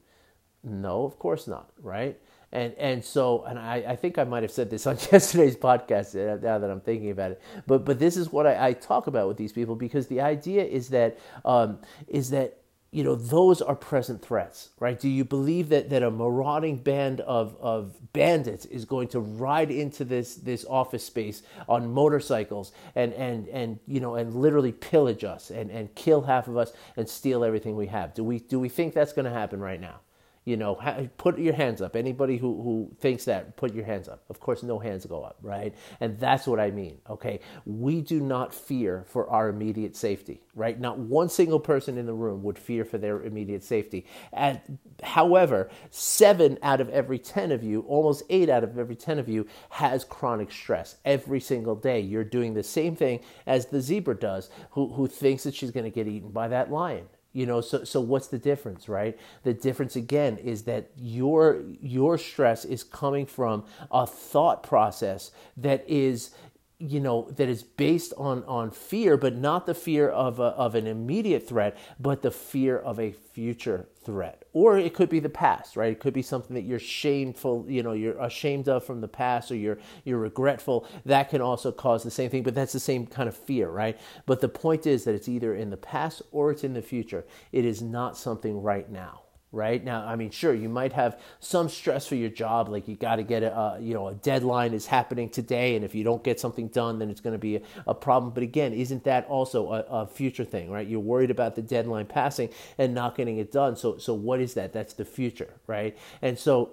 No, 0.63 1.05
of 1.05 1.19
course 1.19 1.47
not, 1.47 1.71
right? 1.83 2.19
And 2.53 2.75
and 2.75 3.05
so 3.05 3.45
and 3.45 3.59
I, 3.59 3.77
I 3.89 3.97
think 3.97 4.19
I 4.19 4.25
might 4.25 4.43
have 4.43 4.53
said 4.53 4.71
this 4.71 4.87
on 4.89 4.99
yesterday's 5.13 5.57
podcast 5.57 6.15
uh, 6.17 6.41
now 6.43 6.59
that 6.59 6.71
I'm 6.71 6.81
thinking 6.81 7.11
about 7.11 7.33
it. 7.33 7.43
But 7.67 7.85
but 7.85 7.99
this 7.99 8.17
is 8.17 8.33
what 8.33 8.47
I, 8.47 8.69
I 8.69 8.73
talk 8.75 9.07
about 9.07 9.29
with 9.29 9.37
these 9.37 9.53
people 9.53 9.77
because 9.77 10.09
the 10.09 10.21
idea 10.21 10.65
is 10.65 10.91
that 10.91 11.19
um, 11.45 11.79
is 12.09 12.31
that 12.31 12.59
you 12.93 13.05
know 13.05 13.15
those 13.15 13.63
are 13.63 13.77
present 13.77 14.21
threats 14.21 14.71
right 14.81 14.99
do 14.99 15.09
you 15.09 15.25
believe 15.25 15.69
that, 15.69 15.91
that 15.91 16.03
a 16.03 16.11
marauding 16.11 16.77
band 16.77 17.21
of, 17.21 17.57
of 17.61 18.13
bandits 18.13 18.65
is 18.67 18.85
going 18.85 19.07
to 19.07 19.21
ride 19.21 19.71
into 19.71 20.05
this 20.05 20.35
this 20.35 20.65
office 20.69 21.05
space 21.05 21.43
on 21.69 21.89
motorcycles 21.93 22.73
and 22.97 23.13
and 23.15 23.49
and 23.49 23.79
you 23.87 24.01
know 24.01 24.17
and 24.17 24.35
literally 24.35 24.73
pillage 24.73 25.23
us 25.23 25.51
and 25.51 25.71
and 25.71 25.95
kill 25.95 26.23
half 26.23 26.49
of 26.49 26.57
us 26.57 26.73
and 26.97 27.09
steal 27.09 27.45
everything 27.45 27.77
we 27.77 27.87
have 27.87 28.13
do 28.13 28.25
we 28.25 28.41
do 28.41 28.59
we 28.59 28.69
think 28.69 28.93
that's 28.93 29.13
going 29.13 29.25
to 29.25 29.31
happen 29.31 29.61
right 29.61 29.81
now 29.81 30.01
you 30.45 30.57
know, 30.57 30.75
put 31.19 31.39
your 31.39 31.53
hands 31.53 31.83
up. 31.83 31.95
Anybody 31.95 32.39
who, 32.39 32.63
who 32.63 32.91
thinks 32.99 33.27
that, 33.27 33.57
put 33.57 33.75
your 33.75 33.85
hands 33.85 34.09
up. 34.09 34.25
Of 34.31 34.41
course, 34.41 34.63
no 34.63 34.79
hands 34.79 35.05
go 35.05 35.23
up, 35.23 35.37
right? 35.43 35.75
And 36.01 36.19
that's 36.19 36.47
what 36.47 36.59
I 36.59 36.71
mean, 36.71 36.99
okay? 37.11 37.41
We 37.67 38.01
do 38.01 38.21
not 38.21 38.55
fear 38.55 39.05
for 39.07 39.29
our 39.29 39.51
immediate 39.51 39.95
safety, 39.95 40.41
right? 40.55 40.81
Not 40.81 40.99
one 40.99 41.29
single 41.29 41.61
person 41.61 41.99
in 41.99 42.07
the 42.07 42.15
room 42.15 42.43
would 42.43 42.59
fear 42.59 42.87
for 42.87 42.97
their 42.97 43.23
immediate 43.23 43.63
safety. 43.63 44.07
And 44.33 44.79
however, 45.03 45.69
seven 45.91 46.59
out 46.63 46.81
of 46.81 46.89
every 46.89 47.19
10 47.19 47.53
of 47.53 47.63
you, 47.63 47.83
almost 47.83 48.23
eight 48.31 48.49
out 48.49 48.65
of 48.65 48.79
every 48.79 48.97
10 48.97 49.19
of 49.19 49.29
you, 49.29 49.47
has 49.69 50.05
chronic 50.05 50.51
stress 50.51 50.97
every 51.05 51.41
single 51.41 51.77
day. 51.77 52.01
You're 52.01 52.25
doing 52.25 52.55
the 52.55 52.63
same 52.63 52.97
thing 52.97 53.21
as 53.47 53.67
the 53.67 53.83
zebra 53.83 54.17
does, 54.17 54.49
who, 54.71 54.89
who 54.95 55.07
thinks 55.07 55.43
that 55.43 55.55
she's 55.55 55.71
going 55.71 55.85
to 55.85 55.91
get 55.91 56.09
eaten 56.09 56.31
by 56.31 56.49
that 56.49 56.71
lion 56.73 57.09
you 57.33 57.47
know 57.47 57.61
so 57.61 57.85
so 57.85 58.01
what's 58.01 58.29
the 58.29 58.39
difference 58.39 58.89
right? 58.89 59.19
The 59.45 59.55
difference 59.55 59.97
again 59.97 60.37
is 60.39 60.65
that 60.65 60.91
your 60.97 61.63
your 61.81 62.19
stress 62.19 62.65
is 62.65 62.83
coming 62.83 63.27
from 63.27 63.65
a 63.91 64.07
thought 64.07 64.63
process 64.63 65.31
that 65.57 65.85
is 65.89 66.31
you 66.79 66.99
know 66.99 67.31
that 67.37 67.49
is 67.49 67.63
based 67.63 68.13
on 68.17 68.43
on 68.45 68.71
fear 68.71 69.17
but 69.17 69.37
not 69.37 69.67
the 69.67 69.75
fear 69.75 70.09
of 70.09 70.41
a, 70.41 70.45
of 70.45 70.75
an 70.75 70.87
immediate 70.87 71.47
threat 71.47 71.77
but 72.01 72.23
the 72.23 72.31
fear 72.31 72.79
of 72.79 72.99
a 72.99 73.13
future 73.13 73.87
threat. 74.11 74.45
Or 74.53 74.77
it 74.77 74.93
could 74.95 75.09
be 75.09 75.21
the 75.21 75.29
past 75.29 75.77
right? 75.77 75.93
It 75.93 76.01
could 76.01 76.15
be 76.15 76.23
something 76.23 76.55
that 76.55 76.65
you're 76.65 76.81
shameful 76.81 77.65
you 77.69 77.83
know 77.83 77.93
you're 77.93 78.19
ashamed 78.21 78.69
of 78.69 78.85
from 78.85 79.01
the 79.01 79.09
past 79.09 79.53
or 79.53 79.57
you're 79.57 79.79
you're 80.05 80.19
regretful. 80.19 80.87
That 81.07 81.31
can 81.31 81.41
also 81.41 81.71
cause 81.71 82.03
the 82.03 82.11
same 82.11 82.31
thing 82.31 82.43
but 82.43 82.55
that's 82.55 82.73
the 82.73 82.81
same 82.81 83.07
kind 83.07 83.29
of 83.29 83.37
fear 83.37 83.71
right? 83.71 83.99
But 84.27 84.41
the 84.41 84.49
point 84.49 84.87
is 84.87 85.05
that 85.05 85.15
it's 85.15 85.29
either 85.29 85.55
in 85.55 85.71
the 85.71 85.77
past 85.77 86.23
or 86.33 86.51
it's 86.51 86.65
in 86.65 86.75
the 86.75 86.83
future. 86.83 87.25
It 87.53 87.65
is 87.65 87.81
not 87.81 88.17
something 88.17 88.63
right 88.63 88.91
now 88.91 89.23
right? 89.53 89.83
Now 89.83 90.07
i 90.07 90.17
mean 90.17 90.31
sure 90.31 90.55
you 90.55 90.69
might 90.69 90.93
have 90.93 91.19
some 91.41 91.69
stress 91.69 92.07
for 92.07 92.15
your 92.15 92.29
job 92.29 92.69
like 92.69 92.87
you 92.87 92.97
got 92.97 93.17
to 93.17 93.23
get 93.23 93.43
a 93.43 93.79
you 93.81 93.95
know 93.95 94.09
a 94.09 94.15
deadline 94.15 94.73
is 94.75 94.87
happening 94.87 95.29
today 95.29 95.77
and 95.77 95.85
if 95.85 95.95
you 95.95 96.05
don't 96.05 96.23
get 96.23 96.39
something 96.39 96.69
done 96.69 96.99
then 96.99 97.11
it's 97.11 97.21
going 97.21 97.33
to 97.33 97.39
be 97.39 97.57
a, 97.57 97.63
a, 97.87 97.95
problem. 97.95 98.33
But 98.33 98.43
again 98.43 98.73
isn't 98.73 99.05
that 99.05 99.27
also 99.27 99.73
a, 99.73 99.81
a, 100.03 100.07
future 100.07 100.45
thing 100.45 100.71
right? 100.71 100.87
You're 100.87 101.01
worried 101.01 101.31
about 101.31 101.57
the 101.57 101.63
deadline 101.63 102.07
passing 102.07 102.51
and 102.79 102.95
not 102.95 103.17
getting 103.17 103.39
it 103.39 103.51
done. 103.51 103.77
So 103.77 103.99
so 103.99 104.15
what 104.15 104.41
is 104.41 104.55
that? 104.55 104.73
That's 104.73 104.95
the 104.95 105.05
future 105.05 105.55
right? 105.67 105.97
And 106.23 106.39
so 106.39 106.73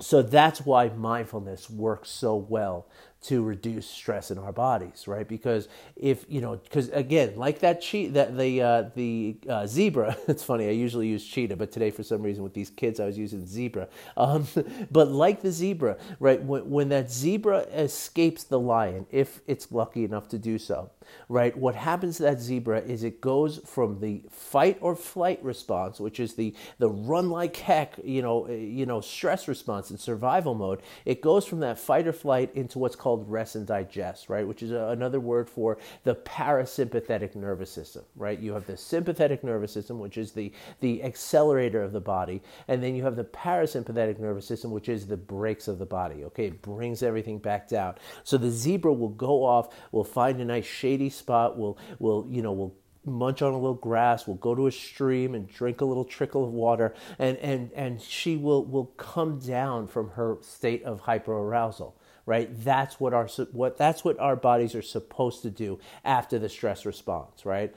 so 0.00 0.22
that's 0.22 0.62
why 0.62 0.88
mindfulness 0.88 1.68
works 1.68 2.10
so 2.10 2.34
well 2.34 2.86
to 3.22 3.42
reduce 3.42 3.86
stress 3.86 4.30
in 4.30 4.38
our 4.38 4.52
bodies, 4.52 5.06
right? 5.06 5.28
Because 5.28 5.68
if 5.96 6.24
you 6.28 6.40
know, 6.40 6.56
because 6.56 6.88
again, 6.90 7.34
like 7.36 7.60
that 7.60 7.80
cheat, 7.82 8.14
that 8.14 8.36
the 8.36 8.62
uh, 8.62 8.82
the 8.94 9.36
uh, 9.48 9.66
zebra. 9.66 10.16
It's 10.28 10.44
funny. 10.44 10.68
I 10.68 10.70
usually 10.70 11.08
use 11.08 11.24
cheetah, 11.26 11.56
but 11.56 11.72
today 11.72 11.90
for 11.90 12.02
some 12.02 12.22
reason 12.22 12.42
with 12.44 12.54
these 12.54 12.70
kids, 12.70 13.00
I 13.00 13.06
was 13.06 13.18
using 13.18 13.46
zebra. 13.46 13.88
Um, 14.16 14.46
but 14.90 15.08
like 15.08 15.40
the 15.42 15.50
zebra, 15.50 15.96
right? 16.18 16.42
When, 16.42 16.68
when 16.70 16.88
that 16.90 17.10
zebra 17.10 17.60
escapes 17.72 18.44
the 18.44 18.60
lion, 18.60 19.06
if 19.10 19.40
it's 19.46 19.70
lucky 19.72 20.04
enough 20.04 20.28
to 20.28 20.38
do 20.38 20.58
so, 20.58 20.90
right? 21.28 21.56
What 21.56 21.74
happens 21.74 22.16
to 22.18 22.24
that 22.24 22.40
zebra 22.40 22.80
is 22.80 23.04
it 23.04 23.20
goes 23.20 23.60
from 23.64 24.00
the 24.00 24.22
fight 24.30 24.78
or 24.80 24.96
flight 24.96 25.42
response, 25.44 26.00
which 26.00 26.18
is 26.18 26.34
the 26.34 26.54
the 26.78 26.88
run 26.90 27.30
like 27.30 27.56
heck, 27.56 27.94
you 28.02 28.22
know, 28.22 28.46
eh, 28.46 28.54
you 28.54 28.86
know, 28.86 29.00
stress 29.00 29.46
response 29.48 29.90
and 29.90 30.00
survival 30.00 30.54
mode. 30.54 30.82
It 31.04 31.20
goes 31.20 31.46
from 31.46 31.60
that 31.60 31.78
fight 31.78 32.06
or 32.06 32.12
flight 32.12 32.50
into 32.54 32.78
what's 32.78 32.96
called 32.96 33.10
called 33.10 33.30
rest 33.30 33.56
and 33.56 33.66
digest, 33.66 34.28
right? 34.28 34.46
Which 34.46 34.62
is 34.62 34.70
a, 34.70 34.88
another 34.88 35.18
word 35.20 35.48
for 35.48 35.78
the 36.04 36.14
parasympathetic 36.14 37.34
nervous 37.34 37.70
system, 37.70 38.04
right? 38.14 38.38
You 38.38 38.52
have 38.52 38.66
the 38.66 38.76
sympathetic 38.76 39.42
nervous 39.42 39.72
system, 39.72 39.98
which 39.98 40.16
is 40.16 40.32
the, 40.32 40.52
the 40.80 41.02
accelerator 41.02 41.82
of 41.82 41.92
the 41.92 42.00
body, 42.00 42.40
and 42.68 42.82
then 42.82 42.94
you 42.94 43.02
have 43.02 43.16
the 43.16 43.24
parasympathetic 43.24 44.18
nervous 44.20 44.46
system, 44.46 44.70
which 44.70 44.88
is 44.88 45.06
the 45.06 45.16
brakes 45.16 45.66
of 45.66 45.78
the 45.78 45.86
body, 45.86 46.24
okay? 46.24 46.46
It 46.46 46.62
brings 46.62 47.02
everything 47.02 47.38
back 47.38 47.68
down. 47.68 47.94
So 48.22 48.38
the 48.38 48.50
zebra 48.50 48.92
will 48.92 49.08
go 49.08 49.44
off, 49.44 49.74
will 49.90 50.04
find 50.04 50.40
a 50.40 50.44
nice 50.44 50.66
shady 50.66 50.99
spot, 51.08 51.56
will, 51.56 51.78
will 51.98 52.26
you 52.28 52.42
know, 52.42 52.52
we'll 52.52 52.74
munch 53.06 53.40
on 53.40 53.54
a 53.54 53.56
little 53.56 53.72
grass 53.72 54.26
we'll 54.26 54.36
go 54.36 54.54
to 54.54 54.66
a 54.66 54.70
stream 54.70 55.34
and 55.34 55.48
drink 55.48 55.80
a 55.80 55.84
little 55.86 56.04
trickle 56.04 56.44
of 56.44 56.50
water 56.50 56.94
and 57.18 57.38
and 57.38 57.72
and 57.72 58.02
she 58.02 58.36
will 58.36 58.62
will 58.66 58.84
come 58.98 59.38
down 59.38 59.86
from 59.86 60.10
her 60.10 60.36
state 60.42 60.82
of 60.84 61.00
hyperarousal 61.04 61.94
right? 62.26 62.48
That's 62.64 63.00
what 63.00 63.12
our 63.12 63.26
what 63.52 63.76
that's 63.76 64.04
what 64.04 64.18
our 64.20 64.36
bodies 64.36 64.74
are 64.76 64.82
supposed 64.82 65.42
to 65.42 65.50
do 65.50 65.80
after 66.04 66.38
the 66.38 66.48
stress 66.48 66.86
response 66.86 67.44
right? 67.44 67.74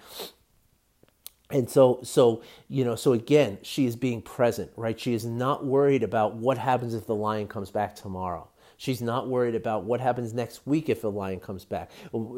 And 1.50 1.70
so 1.70 2.00
so 2.04 2.44
you 2.68 2.84
know 2.86 2.96
so 2.96 3.14
again 3.14 3.60
she 3.64 3.86
is 3.86 3.96
being 3.96 4.22
present 4.22 4.72
right? 4.76 5.00
She 5.00 5.14
is 5.14 5.26
not 5.26 5.66
worried 5.66 6.04
about 6.04 6.36
what 6.36 6.58
happens 6.58 6.94
if 6.94 7.08
the 7.08 7.16
lion 7.16 7.48
comes 7.48 7.72
back 7.72 7.96
tomorrow 7.96 8.48
She's 8.84 9.02
not 9.02 9.30
worried 9.30 9.56
about 9.56 9.86
what 9.86 10.02
happens 10.02 10.34
next 10.34 10.68
week 10.68 10.90
if 10.90 11.00
the 11.00 11.10
lion 11.10 11.40
comes 11.40 11.64
back. 11.64 11.90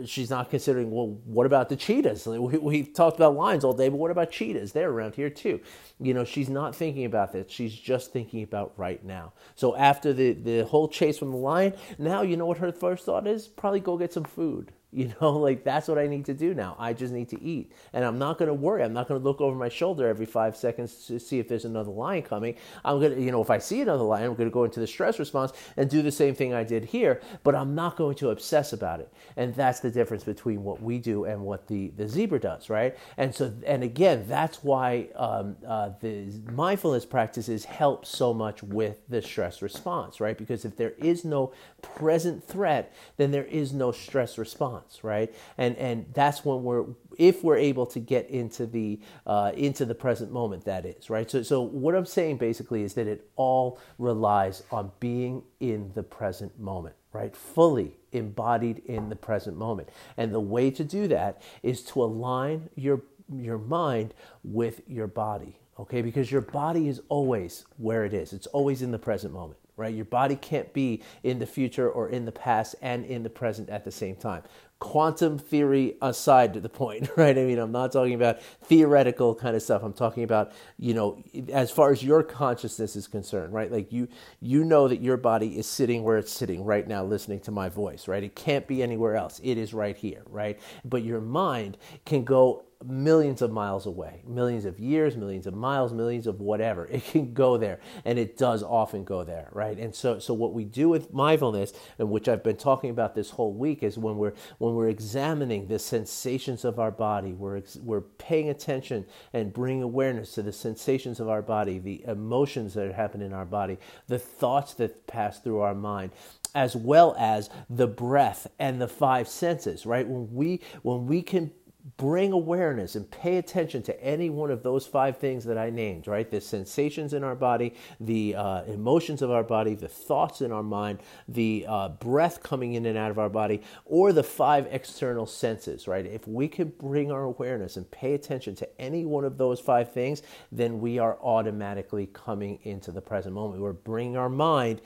She's 0.05 0.29
not 0.29 0.51
considering, 0.51 0.91
well, 0.91 1.07
what 1.25 1.47
about 1.47 1.69
the 1.69 1.75
cheetahs? 1.75 2.27
We, 2.27 2.77
have 2.77 2.93
talked 2.93 3.17
about 3.17 3.33
lions 3.33 3.63
all 3.63 3.73
day, 3.73 3.89
but 3.89 3.95
what 3.95 4.11
about 4.11 4.29
cheetahs? 4.29 4.71
They're 4.71 4.91
around 4.91 5.15
here 5.15 5.31
too. 5.31 5.59
You 5.99 6.13
know, 6.13 6.23
she's 6.23 6.47
not 6.47 6.75
thinking 6.75 7.05
about 7.05 7.31
that. 7.31 7.49
She's 7.49 7.73
just 7.73 8.13
thinking 8.13 8.43
about 8.43 8.73
right 8.77 9.03
now. 9.03 9.33
So 9.55 9.75
after 9.75 10.13
the, 10.13 10.33
the 10.33 10.65
whole 10.65 10.87
chase 10.87 11.17
from 11.17 11.31
the 11.31 11.37
lion, 11.37 11.73
now 11.97 12.21
you 12.21 12.37
know 12.37 12.45
what 12.45 12.59
her 12.59 12.71
first 12.71 13.05
thought 13.05 13.25
is? 13.25 13.47
Probably 13.47 13.79
go 13.79 13.97
get 13.97 14.13
some 14.13 14.23
food. 14.23 14.71
You 15.05 15.13
know, 15.19 15.33
like 15.33 15.65
that's 15.65 15.89
what 15.89 15.97
I 15.97 16.07
need 16.07 16.23
to 16.25 16.33
do 16.33 16.53
now. 16.53 16.77
I 16.79 16.93
just 16.93 17.13
need 17.13 17.27
to 17.29 17.41
eat. 17.43 17.73
And 17.91 18.05
I'm 18.05 18.17
not 18.17 18.37
going 18.37 18.47
to 18.47 18.53
worry. 18.53 18.81
I'm 18.81 18.93
not 18.93 19.09
going 19.09 19.19
to 19.19 19.23
look 19.23 19.41
over 19.41 19.55
my 19.55 19.67
shoulder 19.67 20.07
every 20.07 20.25
five 20.25 20.55
seconds 20.55 21.05
to 21.07 21.19
see 21.19 21.37
if 21.37 21.49
there's 21.49 21.65
another 21.65 21.91
lion 21.91 22.23
coming. 22.23 22.55
I'm 22.85 23.01
going 23.01 23.13
to, 23.13 23.21
you 23.21 23.29
know, 23.29 23.41
if 23.41 23.49
I 23.49 23.57
see 23.57 23.81
another 23.81 24.05
lion, 24.05 24.25
I'm 24.25 24.35
going 24.35 24.49
to 24.49 24.53
go 24.53 24.63
into 24.63 24.79
the 24.79 24.87
stress 24.87 25.19
response 25.19 25.51
and 25.75 25.89
do 25.89 26.01
the 26.01 26.13
same 26.13 26.33
thing 26.33 26.53
I 26.53 26.63
did 26.63 26.85
here, 26.85 27.21
but 27.43 27.55
I'm 27.55 27.75
not 27.75 27.97
going 27.97 28.15
to 28.15 28.29
obsess 28.29 28.71
about 28.71 29.01
it. 29.01 29.11
And 29.35 29.53
that's 29.53 29.81
the 29.81 29.91
difference 29.91 30.23
between 30.23 30.63
what 30.63 30.81
we 30.81 30.97
do 30.97 31.25
and 31.25 31.41
what 31.41 31.67
the, 31.67 31.89
the 31.97 32.07
zebra 32.07 32.39
does, 32.39 32.69
right? 32.69 32.97
And 33.17 33.35
so, 33.35 33.53
and 33.65 33.83
again, 33.83 34.23
that's 34.29 34.63
why 34.63 35.09
um, 35.15 35.57
uh, 35.67 35.89
the 35.99 36.31
mindfulness 36.53 37.05
practices 37.05 37.65
help 37.65 38.05
so 38.05 38.33
much 38.33 38.63
with 38.63 38.99
the 39.09 39.21
stress 39.21 39.61
response, 39.61 40.21
right? 40.21 40.37
Because 40.37 40.63
if 40.63 40.77
there 40.77 40.93
is 40.97 41.25
no 41.25 41.51
present 41.81 42.47
threat, 42.47 42.93
then 43.17 43.31
there 43.31 43.45
is 43.45 43.73
no 43.73 43.91
stress 43.91 44.37
response 44.37 44.84
right? 45.03 45.33
And 45.57 45.75
and 45.77 46.05
that's 46.13 46.45
when 46.45 46.63
we're 46.63 46.85
if 47.17 47.43
we're 47.43 47.57
able 47.57 47.85
to 47.87 47.99
get 47.99 48.29
into 48.29 48.65
the 48.65 48.99
uh, 49.25 49.51
into 49.55 49.85
the 49.85 49.95
present 49.95 50.31
moment, 50.31 50.65
that 50.65 50.85
is 50.85 51.09
right. 51.09 51.29
So 51.29 51.43
so 51.43 51.61
what 51.61 51.95
I'm 51.95 52.05
saying 52.05 52.37
basically 52.37 52.83
is 52.83 52.93
that 52.95 53.07
it 53.07 53.29
all 53.35 53.79
relies 53.97 54.63
on 54.71 54.91
being 54.99 55.43
in 55.59 55.91
the 55.95 56.03
present 56.03 56.59
moment, 56.59 56.95
right? 57.13 57.35
Fully 57.35 57.97
embodied 58.11 58.83
in 58.85 59.09
the 59.09 59.15
present 59.15 59.57
moment, 59.57 59.89
and 60.17 60.33
the 60.33 60.39
way 60.39 60.71
to 60.71 60.83
do 60.83 61.07
that 61.09 61.41
is 61.63 61.83
to 61.83 62.03
align 62.03 62.69
your 62.75 63.01
your 63.33 63.57
mind 63.57 64.13
with 64.43 64.81
your 64.87 65.07
body 65.07 65.57
okay 65.79 66.01
because 66.01 66.31
your 66.31 66.41
body 66.41 66.87
is 66.87 67.01
always 67.09 67.65
where 67.77 68.05
it 68.05 68.13
is 68.13 68.33
it's 68.33 68.47
always 68.47 68.81
in 68.83 68.91
the 68.91 68.99
present 68.99 69.33
moment 69.33 69.59
right? 69.77 69.93
Your 69.93 70.05
body 70.05 70.35
can't 70.35 70.71
be 70.73 71.03
in 71.23 71.39
the 71.39 71.45
future 71.45 71.89
or 71.89 72.09
in 72.09 72.25
the 72.25 72.31
past 72.31 72.75
and 72.81 73.05
in 73.05 73.23
the 73.23 73.29
present 73.29 73.69
at 73.69 73.83
the 73.83 73.91
same 73.91 74.15
time. 74.15 74.43
Quantum 74.79 75.37
theory 75.37 75.95
aside 76.01 76.53
to 76.53 76.59
the 76.59 76.69
point, 76.69 77.09
right? 77.17 77.37
I 77.37 77.43
mean, 77.43 77.59
I'm 77.59 77.71
not 77.71 77.91
talking 77.91 78.13
about 78.13 78.41
theoretical 78.41 79.33
kind 79.33 79.55
of 79.55 79.61
stuff. 79.61 79.83
I'm 79.83 79.93
talking 79.93 80.23
about, 80.23 80.51
you 80.77 80.93
know, 80.93 81.23
as 81.51 81.71
far 81.71 81.91
as 81.91 82.03
your 82.03 82.23
consciousness 82.23 82.95
is 82.95 83.07
concerned, 83.07 83.53
right? 83.53 83.71
Like 83.71 83.91
you 83.91 84.07
you 84.41 84.63
know 84.63 84.87
that 84.87 85.01
your 85.01 85.17
body 85.17 85.57
is 85.57 85.67
sitting 85.67 86.03
where 86.03 86.17
it's 86.17 86.31
sitting 86.31 86.63
right 86.63 86.87
now 86.87 87.03
listening 87.03 87.39
to 87.41 87.51
my 87.51 87.69
voice, 87.69 88.07
right? 88.07 88.23
It 88.23 88.35
can't 88.35 88.67
be 88.67 88.83
anywhere 88.83 89.15
else. 89.15 89.39
It 89.43 89.57
is 89.57 89.73
right 89.73 89.95
here, 89.95 90.23
right? 90.27 90.59
But 90.83 91.03
your 91.03 91.21
mind 91.21 91.77
can 92.05 92.23
go 92.23 92.65
millions 92.83 93.41
of 93.41 93.51
miles 93.51 93.85
away, 93.85 94.21
millions 94.27 94.65
of 94.65 94.79
years, 94.79 95.15
millions 95.15 95.47
of 95.47 95.53
miles, 95.53 95.93
millions 95.93 96.27
of 96.27 96.39
whatever. 96.39 96.87
It 96.95 97.03
can 97.05 97.33
go 97.33 97.57
there, 97.57 97.79
and 98.05 98.17
it 98.17 98.37
does 98.37 98.63
often 98.63 99.03
go 99.03 99.23
there, 99.23 99.49
right? 99.51 99.77
And 99.77 99.93
so, 99.93 100.19
so 100.19 100.33
what 100.33 100.53
we 100.53 100.63
do 100.63 100.87
with 100.89 101.13
mindfulness, 101.13 101.73
and 101.99 102.09
which 102.09 102.29
I've 102.29 102.43
been 102.43 102.55
talking 102.57 102.89
about 102.89 103.15
this 103.15 103.31
whole 103.31 103.53
week, 103.53 103.83
is 103.83 103.97
when 103.97 104.17
we're 104.17 104.33
when 104.65 104.73
we're 104.73 104.89
examining 104.89 105.67
the 105.67 105.77
sensations 105.77 106.65
of 106.65 106.79
our 106.79 106.89
body, 106.89 107.33
we're 107.33 107.61
we're 107.83 108.01
paying 108.01 108.49
attention 108.49 109.05
and 109.31 109.53
bringing 109.53 109.83
awareness 109.83 110.33
to 110.33 110.41
the 110.41 110.51
sensations 110.51 111.19
of 111.19 111.29
our 111.29 111.43
body, 111.43 111.77
the 111.77 112.03
emotions 112.07 112.73
that 112.73 112.91
happen 112.91 113.21
in 113.21 113.31
our 113.31 113.45
body, 113.45 113.77
the 114.07 114.17
thoughts 114.17 114.73
that 114.73 115.05
pass 115.05 115.39
through 115.39 115.59
our 115.59 115.75
mind 115.75 116.11
as 116.55 116.75
well 116.75 117.15
as 117.19 117.51
the 117.69 117.85
breath 117.85 118.47
and 118.57 118.81
the 118.81 118.87
five 118.87 119.27
senses 119.27 119.85
right? 119.85 120.07
When 120.07 120.33
we 120.33 120.61
when 120.81 121.05
we 121.05 121.21
can 121.21 121.51
bring 121.97 122.31
awareness 122.31 122.95
and 122.95 123.09
pay 123.11 123.37
attention 123.37 123.83
to 123.83 124.03
any 124.03 124.29
one 124.29 124.49
of 124.49 124.63
those 124.63 124.87
five 124.87 125.17
things 125.17 125.45
that 125.45 125.57
I 125.57 125.69
named, 125.69 126.07
right? 126.07 126.29
The 126.29 126.41
sensations 126.41 127.13
in 127.13 127.23
our 127.23 127.35
body, 127.35 127.75
the 127.99 128.35
uh, 128.35 128.63
emotions 128.63 129.21
of 129.21 129.29
our 129.29 129.43
body, 129.43 129.75
the 129.75 129.87
thoughts 129.87 130.41
in 130.41 130.51
our 130.51 130.63
mind, 130.63 130.99
the 131.27 131.65
uh, 131.67 131.89
breath 131.89 132.41
coming 132.41 132.73
in 132.73 132.87
and 132.87 132.97
out 132.97 133.11
of 133.11 133.19
our 133.19 133.29
body, 133.29 133.61
or 133.85 134.13
the 134.13 134.23
five 134.23 134.67
external 134.71 135.27
senses, 135.27 135.87
right? 135.87 136.05
If 136.05 136.27
we 136.27 136.47
can 136.47 136.69
bring 136.69 137.11
our 137.11 137.23
awareness 137.23 137.77
and 137.77 137.89
pay 137.91 138.15
attention 138.15 138.55
to 138.55 138.81
any 138.81 139.05
one 139.05 139.23
of 139.23 139.37
those 139.37 139.59
five 139.59 139.91
things, 139.91 140.23
then 140.51 140.79
we 140.79 140.97
are 140.97 141.19
automatically 141.21 142.07
coming 142.13 142.57
into 142.63 142.91
the 142.91 143.01
present 143.01 143.35
moment. 143.35 143.61
We're 143.61 143.73
bringing 143.73 144.17
our 144.17 144.29
mind 144.29 144.81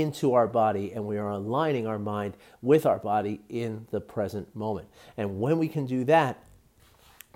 into 0.00 0.34
our 0.34 0.46
body 0.46 0.92
and 0.92 1.06
we 1.06 1.18
are 1.18 1.30
aligning 1.30 1.86
our 1.86 1.98
mind 1.98 2.36
with 2.62 2.86
our 2.86 2.98
body 2.98 3.40
in 3.48 3.86
the 3.90 4.00
present 4.00 4.54
moment. 4.54 4.88
And 5.16 5.40
when 5.40 5.58
we 5.58 5.68
can 5.68 5.86
do 5.86 6.04
that, 6.04 6.44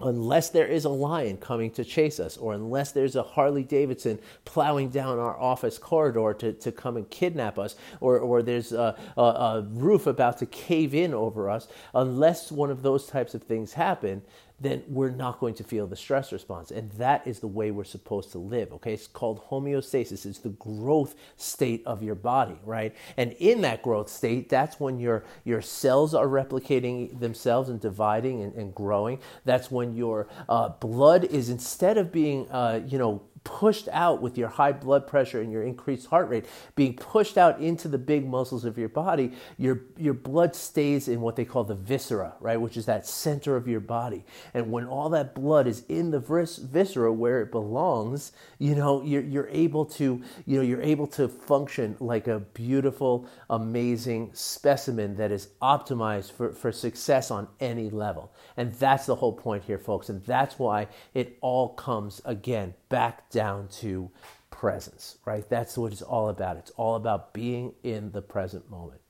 unless 0.01 0.51
there 0.51 0.67
is 0.67 0.85
a 0.85 0.89
lion 0.89 1.37
coming 1.37 1.71
to 1.73 1.85
chase 1.85 2.21
us, 2.21 2.37
or 2.37 2.53
unless 2.53 2.93
there's 2.93 3.17
a 3.17 3.23
Harley 3.23 3.65
Davidson 3.65 4.19
plowing 4.45 4.91
down 4.91 5.19
our 5.19 5.39
office 5.39 5.79
corridor 5.79 6.35
to, 6.35 6.53
to 6.53 6.71
come 6.71 6.97
and 6.97 7.09
kidnap 7.11 7.59
us, 7.59 7.75
or, 8.01 8.19
or 8.19 8.43
there's 8.43 8.73
a, 8.73 8.97
a, 9.17 9.21
a 9.21 9.67
roof 9.73 10.07
about 10.07 10.39
to 10.39 10.47
cave 10.47 10.95
in 10.95 11.13
over 11.15 11.51
us, 11.51 11.69
unless 11.95 12.53
one 12.53 12.71
of 12.71 12.83
those 12.83 13.07
types 13.07 13.35
of 13.35 13.43
things 13.43 13.73
happen, 13.73 14.23
then 14.61 14.83
we're 14.89 15.11
not 15.11 15.39
going 15.39 15.55
to 15.55 15.65
feel 15.65 15.87
the 15.87 15.97
stress 15.97 16.33
response. 16.33 16.71
And 16.71 16.91
that 16.93 17.27
is 17.27 17.41
the 17.41 17.47
way 17.47 17.71
we're 17.71 17.85
supposed 17.85 18.33
to 18.33 18.39
live. 18.39 18.73
Okay. 18.73 18.95
It's 18.95 19.07
called 19.07 19.43
homeostasis. 19.49 20.27
It's 20.27 20.39
the 20.41 20.49
growth 20.51 21.15
state 21.37 21.83
of 21.87 22.03
your 22.03 22.17
body, 22.17 22.59
right? 22.65 22.95
And 23.17 23.33
in 23.35 23.61
that 23.63 23.83
growth 23.83 24.09
state, 24.09 24.49
that's 24.49 24.81
when 24.81 24.99
your, 24.99 25.25
your 25.45 25.63
cells 25.63 26.15
are 26.15 26.27
replicating 26.27 27.19
themselves 27.21 27.69
and 27.69 27.81
dividing 27.81 28.43
and, 28.43 28.55
and 28.55 28.75
growing. 28.75 29.21
That's 29.45 29.71
when 29.71 29.95
your 29.95 30.29
uh, 30.49 30.71
blood 30.71 31.25
is 31.25 31.51
instead 31.51 31.97
of 31.97 32.11
being, 32.11 32.51
uh, 32.51 32.81
you 32.87 32.99
know, 32.99 33.23
pushed 33.49 33.89
out 33.93 34.21
with 34.21 34.37
your 34.37 34.49
high 34.49 34.73
blood 34.73 35.07
pressure 35.07 35.41
and 35.41 35.51
your 35.51 35.63
increased 35.63 36.07
heart 36.09 36.29
rate, 36.29 36.45
being 36.77 36.95
pushed 36.95 37.39
out 37.39 37.59
into 37.61 37.89
the 37.89 37.97
big 37.97 38.29
muscles 38.29 38.67
of 38.67 38.77
your 38.77 38.91
body, 38.91 39.33
your, 39.57 39.81
your 39.97 40.13
blood 40.13 40.55
stays 40.55 41.09
in 41.09 41.23
what 41.23 41.35
they 41.35 41.47
call 41.47 41.65
the 41.65 41.75
viscera, 41.75 42.35
right? 42.41 42.61
Which 42.61 42.77
is 42.77 42.85
that 42.85 43.07
center 43.07 43.57
of 43.57 43.67
your 43.67 43.81
body. 43.81 44.23
And 44.53 44.71
when 44.71 44.85
all 44.85 45.09
that 45.09 45.35
blood 45.35 45.67
is 45.67 45.83
in 45.89 46.11
the 46.11 46.21
vis- 46.21 46.59
viscera 46.59 47.11
where 47.11 47.41
it 47.41 47.51
belongs, 47.51 48.33
you 48.59 48.75
know, 48.75 49.03
you're, 49.03 49.23
you're 49.23 49.49
able 49.49 49.87
to, 49.87 50.23
you 50.45 50.57
know, 50.59 50.63
you're 50.63 50.83
able 50.83 51.07
to 51.07 51.27
function 51.27 51.97
like 52.01 52.27
a 52.27 52.41
beautiful, 52.41 53.27
amazing 53.49 54.31
specimen 54.35 55.17
that 55.17 55.33
is 55.33 55.49
optimized 55.63 56.33
for, 56.33 56.53
for 56.53 56.71
success 56.71 57.31
on 57.31 57.49
any 57.61 57.89
level. 57.89 58.31
And 58.59 58.75
that's 58.75 59.07
the 59.07 59.15
whole 59.15 59.33
point 59.33 59.65
here, 59.65 59.79
folks. 59.79 60.11
And 60.11 60.23
that's 60.27 60.59
why 60.59 60.89
it 61.15 61.39
all 61.41 61.71
comes 61.71 62.21
again 62.27 62.75
back 62.91 63.31
down 63.31 63.38
to 63.81 64.11
presence, 64.51 65.19
right? 65.25 65.49
That's 65.49 65.79
what 65.79 65.93
it's 65.93 66.03
all 66.03 66.29
about. 66.29 66.57
It's 66.57 66.73
all 66.73 66.97
about 66.97 67.33
being 67.33 67.75
in 67.83 68.13
the 68.13 68.23
present 68.23 68.71
moment. 68.71 69.01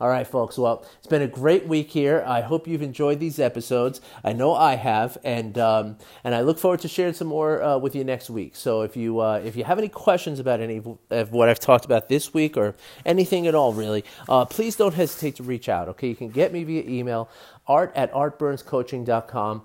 All 0.00 0.08
right, 0.08 0.26
folks. 0.26 0.56
Well, 0.56 0.86
it's 0.98 1.06
been 1.06 1.20
a 1.20 1.26
great 1.26 1.66
week 1.66 1.90
here. 1.90 2.24
I 2.26 2.40
hope 2.40 2.66
you've 2.66 2.80
enjoyed 2.80 3.20
these 3.20 3.38
episodes. 3.38 4.00
I 4.24 4.32
know 4.32 4.54
I 4.54 4.76
have, 4.76 5.18
and 5.22 5.58
um, 5.58 5.98
and 6.24 6.34
I 6.34 6.40
look 6.40 6.58
forward 6.58 6.80
to 6.80 6.88
sharing 6.88 7.12
some 7.12 7.28
more 7.28 7.62
uh, 7.62 7.76
with 7.76 7.94
you 7.94 8.02
next 8.02 8.30
week. 8.30 8.56
So 8.56 8.80
if 8.80 8.96
you 8.96 9.20
uh, 9.20 9.42
if 9.44 9.56
you 9.56 9.64
have 9.64 9.78
any 9.78 9.90
questions 9.90 10.38
about 10.38 10.60
any 10.60 10.82
of 11.10 11.32
what 11.32 11.50
I've 11.50 11.60
talked 11.60 11.84
about 11.84 12.08
this 12.08 12.32
week 12.32 12.56
or 12.56 12.74
anything 13.04 13.46
at 13.46 13.54
all, 13.54 13.74
really, 13.74 14.04
uh, 14.26 14.46
please 14.46 14.74
don't 14.74 14.94
hesitate 14.94 15.36
to 15.36 15.42
reach 15.42 15.68
out. 15.68 15.88
Okay, 15.88 16.08
you 16.08 16.16
can 16.16 16.30
get 16.30 16.50
me 16.50 16.64
via 16.64 16.82
email 16.84 17.28
art 17.66 17.92
at 17.94 18.10
artburnscoaching.com. 18.12 19.64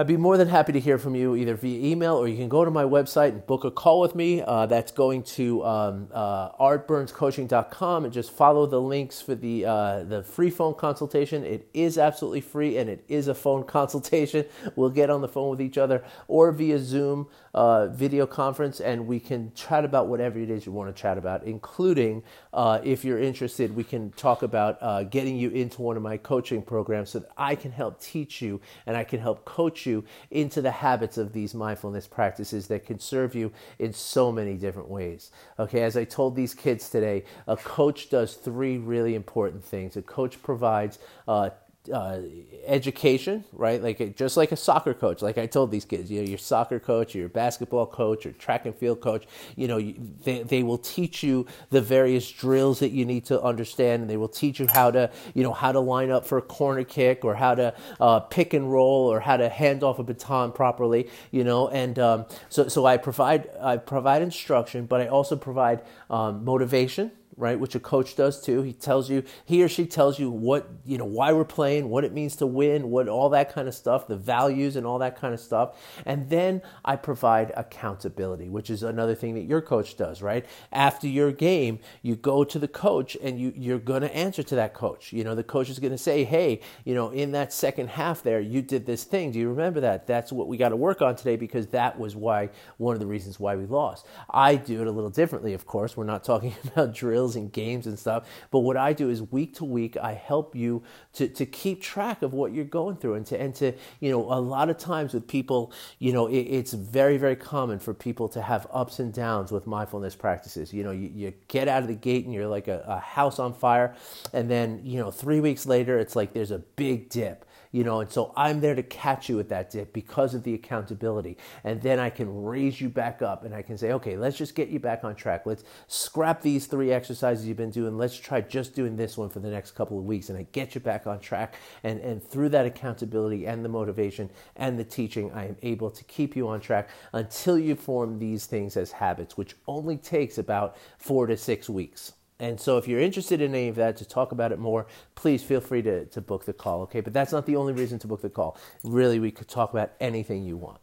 I'd 0.00 0.06
be 0.06 0.16
more 0.16 0.38
than 0.38 0.48
happy 0.48 0.72
to 0.72 0.80
hear 0.80 0.96
from 0.96 1.14
you 1.14 1.36
either 1.36 1.54
via 1.54 1.78
email 1.86 2.16
or 2.16 2.26
you 2.26 2.38
can 2.38 2.48
go 2.48 2.64
to 2.64 2.70
my 2.70 2.84
website 2.84 3.32
and 3.32 3.46
book 3.46 3.64
a 3.64 3.70
call 3.70 4.00
with 4.00 4.14
me. 4.14 4.40
Uh, 4.40 4.64
that's 4.64 4.92
going 4.92 5.22
to 5.24 5.62
um, 5.62 6.08
uh, 6.10 6.52
artburnscoaching.com 6.52 8.04
and 8.04 8.10
just 8.14 8.30
follow 8.30 8.64
the 8.64 8.80
links 8.80 9.20
for 9.20 9.34
the 9.34 9.66
uh, 9.66 10.02
the 10.04 10.22
free 10.22 10.48
phone 10.48 10.72
consultation. 10.72 11.44
It 11.44 11.68
is 11.74 11.98
absolutely 11.98 12.40
free 12.40 12.78
and 12.78 12.88
it 12.88 13.04
is 13.08 13.28
a 13.28 13.34
phone 13.34 13.62
consultation. 13.76 14.46
We'll 14.74 14.88
get 14.88 15.10
on 15.10 15.20
the 15.20 15.28
phone 15.28 15.50
with 15.50 15.60
each 15.60 15.76
other 15.76 16.02
or 16.28 16.50
via 16.50 16.78
Zoom 16.78 17.28
uh, 17.52 17.88
video 17.88 18.26
conference 18.26 18.80
and 18.80 19.06
we 19.06 19.20
can 19.20 19.52
chat 19.54 19.84
about 19.84 20.06
whatever 20.06 20.38
it 20.38 20.48
is 20.48 20.64
you 20.64 20.72
want 20.72 20.96
to 20.96 20.98
chat 20.98 21.18
about, 21.18 21.44
including 21.44 22.22
uh, 22.54 22.80
if 22.82 23.04
you're 23.04 23.20
interested, 23.20 23.76
we 23.76 23.84
can 23.84 24.12
talk 24.12 24.42
about 24.42 24.78
uh, 24.80 25.02
getting 25.02 25.36
you 25.36 25.50
into 25.50 25.82
one 25.82 25.98
of 25.98 26.02
my 26.02 26.16
coaching 26.16 26.62
programs 26.62 27.10
so 27.10 27.18
that 27.18 27.30
I 27.36 27.54
can 27.54 27.70
help 27.70 28.00
teach 28.00 28.40
you 28.40 28.62
and 28.86 28.96
I 28.96 29.04
can 29.04 29.20
help 29.20 29.44
coach 29.44 29.84
you 29.84 29.89
into 30.30 30.60
the 30.62 30.70
habits 30.70 31.18
of 31.18 31.32
these 31.32 31.54
mindfulness 31.54 32.06
practices 32.06 32.66
that 32.68 32.86
can 32.86 32.98
serve 32.98 33.34
you 33.34 33.52
in 33.78 33.92
so 33.92 34.32
many 34.32 34.54
different 34.54 34.88
ways. 34.88 35.30
Okay, 35.58 35.82
as 35.82 35.96
I 35.96 36.04
told 36.04 36.36
these 36.36 36.54
kids 36.54 36.90
today, 36.90 37.24
a 37.46 37.56
coach 37.56 38.10
does 38.10 38.34
three 38.34 38.78
really 38.78 39.14
important 39.14 39.64
things. 39.64 39.96
A 39.96 40.02
coach 40.02 40.42
provides 40.42 40.98
uh, 41.26 41.50
uh, 41.92 42.20
education, 42.66 43.44
right? 43.52 43.82
Like 43.82 44.16
just 44.16 44.36
like 44.36 44.52
a 44.52 44.56
soccer 44.56 44.94
coach, 44.94 45.22
like 45.22 45.38
I 45.38 45.46
told 45.46 45.70
these 45.70 45.84
kids, 45.84 46.10
you 46.10 46.22
know, 46.22 46.28
your 46.28 46.38
soccer 46.38 46.78
coach, 46.78 47.14
your 47.14 47.28
basketball 47.28 47.86
coach, 47.86 48.24
your 48.24 48.34
track 48.34 48.66
and 48.66 48.74
field 48.74 49.00
coach, 49.00 49.26
you 49.56 49.68
know, 49.68 49.80
they, 50.24 50.42
they 50.42 50.62
will 50.62 50.78
teach 50.78 51.22
you 51.22 51.46
the 51.70 51.80
various 51.80 52.30
drills 52.30 52.80
that 52.80 52.90
you 52.90 53.04
need 53.04 53.24
to 53.26 53.40
understand, 53.42 54.02
and 54.02 54.10
they 54.10 54.16
will 54.16 54.28
teach 54.28 54.60
you 54.60 54.66
how 54.72 54.90
to, 54.90 55.10
you 55.34 55.42
know, 55.42 55.52
how 55.52 55.72
to 55.72 55.80
line 55.80 56.10
up 56.10 56.26
for 56.26 56.38
a 56.38 56.42
corner 56.42 56.84
kick 56.84 57.24
or 57.24 57.34
how 57.34 57.54
to 57.54 57.74
uh, 58.00 58.20
pick 58.20 58.54
and 58.54 58.70
roll 58.70 59.12
or 59.12 59.20
how 59.20 59.36
to 59.36 59.48
hand 59.48 59.82
off 59.82 59.98
a 59.98 60.02
baton 60.02 60.52
properly, 60.52 61.08
you 61.30 61.44
know, 61.44 61.68
and 61.68 61.98
um, 61.98 62.26
so 62.48 62.68
so 62.68 62.86
I 62.86 62.96
provide 62.96 63.48
I 63.60 63.76
provide 63.76 64.22
instruction, 64.22 64.86
but 64.86 65.00
I 65.00 65.08
also 65.08 65.36
provide 65.36 65.82
um, 66.08 66.44
motivation 66.44 67.12
right? 67.40 67.58
Which 67.58 67.74
a 67.74 67.80
coach 67.80 68.16
does 68.16 68.40
too. 68.40 68.62
He 68.62 68.72
tells 68.72 69.08
you, 69.10 69.24
he 69.44 69.62
or 69.62 69.68
she 69.68 69.86
tells 69.86 70.18
you 70.18 70.30
what, 70.30 70.68
you 70.84 70.98
know, 70.98 71.04
why 71.04 71.32
we're 71.32 71.44
playing, 71.44 71.88
what 71.88 72.04
it 72.04 72.12
means 72.12 72.36
to 72.36 72.46
win, 72.46 72.90
what 72.90 73.08
all 73.08 73.30
that 73.30 73.52
kind 73.52 73.66
of 73.66 73.74
stuff, 73.74 74.06
the 74.06 74.16
values 74.16 74.76
and 74.76 74.86
all 74.86 74.98
that 74.98 75.18
kind 75.18 75.32
of 75.32 75.40
stuff. 75.40 75.76
And 76.04 76.28
then 76.28 76.62
I 76.84 76.96
provide 76.96 77.52
accountability, 77.56 78.48
which 78.48 78.70
is 78.70 78.82
another 78.82 79.14
thing 79.14 79.34
that 79.34 79.44
your 79.44 79.60
coach 79.60 79.96
does, 79.96 80.22
right? 80.22 80.44
After 80.72 81.08
your 81.08 81.32
game, 81.32 81.78
you 82.02 82.16
go 82.16 82.44
to 82.44 82.58
the 82.58 82.68
coach 82.68 83.16
and 83.22 83.40
you, 83.40 83.52
you're 83.56 83.78
going 83.78 84.02
to 84.02 84.14
answer 84.14 84.42
to 84.42 84.54
that 84.56 84.74
coach. 84.74 85.12
You 85.12 85.24
know, 85.24 85.34
the 85.34 85.44
coach 85.44 85.70
is 85.70 85.78
going 85.78 85.92
to 85.92 85.98
say, 85.98 86.24
hey, 86.24 86.60
you 86.84 86.94
know, 86.94 87.10
in 87.10 87.32
that 87.32 87.52
second 87.52 87.88
half 87.88 88.22
there, 88.22 88.40
you 88.40 88.62
did 88.62 88.86
this 88.86 89.04
thing. 89.04 89.32
Do 89.32 89.38
you 89.38 89.48
remember 89.48 89.80
that? 89.80 90.06
That's 90.06 90.30
what 90.32 90.48
we 90.48 90.56
got 90.56 90.70
to 90.70 90.76
work 90.76 91.00
on 91.00 91.16
today 91.16 91.36
because 91.36 91.68
that 91.68 91.98
was 91.98 92.14
why, 92.14 92.50
one 92.76 92.94
of 92.94 93.00
the 93.00 93.06
reasons 93.06 93.40
why 93.40 93.56
we 93.56 93.66
lost. 93.66 94.06
I 94.28 94.56
do 94.56 94.80
it 94.82 94.86
a 94.86 94.90
little 94.90 95.10
differently, 95.10 95.54
of 95.54 95.66
course. 95.66 95.96
We're 95.96 96.04
not 96.04 96.24
talking 96.24 96.54
about 96.64 96.94
drills 96.94 97.29
and 97.36 97.52
games 97.52 97.86
and 97.86 97.98
stuff. 97.98 98.26
But 98.50 98.60
what 98.60 98.76
I 98.76 98.92
do 98.92 99.10
is 99.10 99.22
week 99.22 99.54
to 99.56 99.64
week, 99.64 99.96
I 99.96 100.14
help 100.14 100.54
you 100.54 100.82
to, 101.14 101.28
to 101.28 101.46
keep 101.46 101.82
track 101.82 102.22
of 102.22 102.32
what 102.32 102.52
you're 102.52 102.64
going 102.64 102.96
through 102.96 103.14
and 103.14 103.26
to, 103.26 103.40
and 103.40 103.54
to, 103.56 103.72
you 104.00 104.10
know, 104.10 104.20
a 104.32 104.40
lot 104.40 104.70
of 104.70 104.78
times 104.78 105.14
with 105.14 105.26
people, 105.26 105.72
you 105.98 106.12
know, 106.12 106.26
it, 106.26 106.38
it's 106.38 106.72
very, 106.72 107.16
very 107.16 107.36
common 107.36 107.78
for 107.78 107.94
people 107.94 108.28
to 108.30 108.42
have 108.42 108.66
ups 108.72 108.98
and 108.98 109.12
downs 109.12 109.52
with 109.52 109.66
mindfulness 109.66 110.14
practices. 110.14 110.72
You 110.72 110.84
know, 110.84 110.90
you, 110.92 111.10
you 111.14 111.34
get 111.48 111.68
out 111.68 111.82
of 111.82 111.88
the 111.88 111.94
gate 111.94 112.24
and 112.24 112.34
you're 112.34 112.48
like 112.48 112.68
a, 112.68 112.84
a 112.86 112.98
house 112.98 113.38
on 113.38 113.54
fire. 113.54 113.94
And 114.32 114.50
then, 114.50 114.80
you 114.84 114.98
know, 114.98 115.10
three 115.10 115.40
weeks 115.40 115.66
later, 115.66 115.98
it's 115.98 116.16
like 116.16 116.32
there's 116.32 116.50
a 116.50 116.58
big 116.58 117.08
dip 117.08 117.44
you 117.72 117.84
know, 117.84 118.00
and 118.00 118.10
so 118.10 118.32
I'm 118.36 118.60
there 118.60 118.74
to 118.74 118.82
catch 118.82 119.28
you 119.28 119.38
at 119.38 119.48
that 119.50 119.70
dip 119.70 119.92
because 119.92 120.34
of 120.34 120.42
the 120.42 120.54
accountability. 120.54 121.36
And 121.62 121.80
then 121.80 122.00
I 122.00 122.10
can 122.10 122.42
raise 122.42 122.80
you 122.80 122.88
back 122.88 123.22
up 123.22 123.44
and 123.44 123.54
I 123.54 123.62
can 123.62 123.78
say, 123.78 123.92
okay, 123.92 124.16
let's 124.16 124.36
just 124.36 124.54
get 124.54 124.68
you 124.68 124.80
back 124.80 125.04
on 125.04 125.14
track. 125.14 125.46
Let's 125.46 125.62
scrap 125.86 126.42
these 126.42 126.66
three 126.66 126.90
exercises 126.90 127.46
you've 127.46 127.56
been 127.56 127.70
doing. 127.70 127.96
Let's 127.96 128.16
try 128.16 128.40
just 128.40 128.74
doing 128.74 128.96
this 128.96 129.16
one 129.16 129.28
for 129.28 129.38
the 129.38 129.50
next 129.50 129.72
couple 129.72 129.98
of 129.98 130.04
weeks. 130.04 130.30
And 130.30 130.38
I 130.38 130.46
get 130.50 130.74
you 130.74 130.80
back 130.80 131.06
on 131.06 131.20
track. 131.20 131.54
And, 131.84 132.00
and 132.00 132.22
through 132.22 132.48
that 132.50 132.66
accountability 132.66 133.46
and 133.46 133.64
the 133.64 133.68
motivation 133.68 134.30
and 134.56 134.78
the 134.78 134.84
teaching, 134.84 135.30
I 135.32 135.46
am 135.46 135.56
able 135.62 135.90
to 135.90 136.04
keep 136.04 136.34
you 136.34 136.48
on 136.48 136.60
track 136.60 136.90
until 137.12 137.58
you 137.58 137.76
form 137.76 138.18
these 138.18 138.46
things 138.46 138.76
as 138.76 138.90
habits, 138.90 139.36
which 139.36 139.56
only 139.68 139.96
takes 139.96 140.38
about 140.38 140.76
four 140.98 141.26
to 141.28 141.36
six 141.36 141.68
weeks. 141.68 142.14
And 142.40 142.58
so, 142.58 142.78
if 142.78 142.88
you're 142.88 143.00
interested 143.00 143.40
in 143.40 143.54
any 143.54 143.68
of 143.68 143.76
that 143.76 143.96
to 143.98 144.04
talk 144.04 144.32
about 144.32 144.50
it 144.50 144.58
more, 144.58 144.86
please 145.14 145.42
feel 145.42 145.60
free 145.60 145.82
to, 145.82 146.06
to 146.06 146.20
book 146.20 146.46
the 146.46 146.52
call, 146.52 146.80
okay? 146.82 147.00
But 147.00 147.12
that's 147.12 147.32
not 147.32 147.46
the 147.46 147.56
only 147.56 147.72
reason 147.72 147.98
to 148.00 148.06
book 148.06 148.22
the 148.22 148.30
call. 148.30 148.58
Really, 148.82 149.20
we 149.20 149.30
could 149.30 149.48
talk 149.48 149.72
about 149.72 149.92
anything 150.00 150.42
you 150.44 150.56
want. 150.56 150.80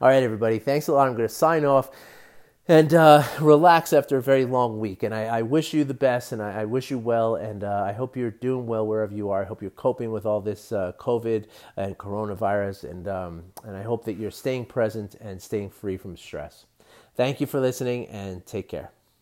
All 0.00 0.08
right, 0.08 0.22
everybody, 0.22 0.58
thanks 0.58 0.88
a 0.88 0.92
lot. 0.92 1.08
I'm 1.08 1.16
going 1.16 1.28
to 1.28 1.34
sign 1.34 1.64
off 1.64 1.90
and 2.68 2.94
uh, 2.94 3.24
relax 3.40 3.92
after 3.92 4.18
a 4.18 4.22
very 4.22 4.44
long 4.44 4.78
week. 4.78 5.02
And 5.02 5.12
I, 5.12 5.24
I 5.24 5.42
wish 5.42 5.74
you 5.74 5.82
the 5.82 5.94
best 5.94 6.30
and 6.30 6.40
I, 6.40 6.60
I 6.60 6.64
wish 6.66 6.90
you 6.90 6.98
well. 6.98 7.34
And 7.34 7.64
uh, 7.64 7.82
I 7.84 7.92
hope 7.92 8.16
you're 8.16 8.30
doing 8.30 8.66
well 8.66 8.86
wherever 8.86 9.12
you 9.12 9.30
are. 9.30 9.42
I 9.42 9.44
hope 9.44 9.60
you're 9.60 9.72
coping 9.72 10.12
with 10.12 10.24
all 10.24 10.40
this 10.40 10.70
uh, 10.70 10.92
COVID 10.98 11.46
and 11.76 11.98
coronavirus. 11.98 12.88
And, 12.88 13.08
um, 13.08 13.42
and 13.64 13.76
I 13.76 13.82
hope 13.82 14.04
that 14.04 14.14
you're 14.14 14.30
staying 14.30 14.66
present 14.66 15.16
and 15.20 15.42
staying 15.42 15.70
free 15.70 15.96
from 15.96 16.16
stress. 16.16 16.66
Thank 17.16 17.40
you 17.40 17.46
for 17.48 17.58
listening 17.58 18.06
and 18.06 18.46
take 18.46 18.68
care. 18.68 18.92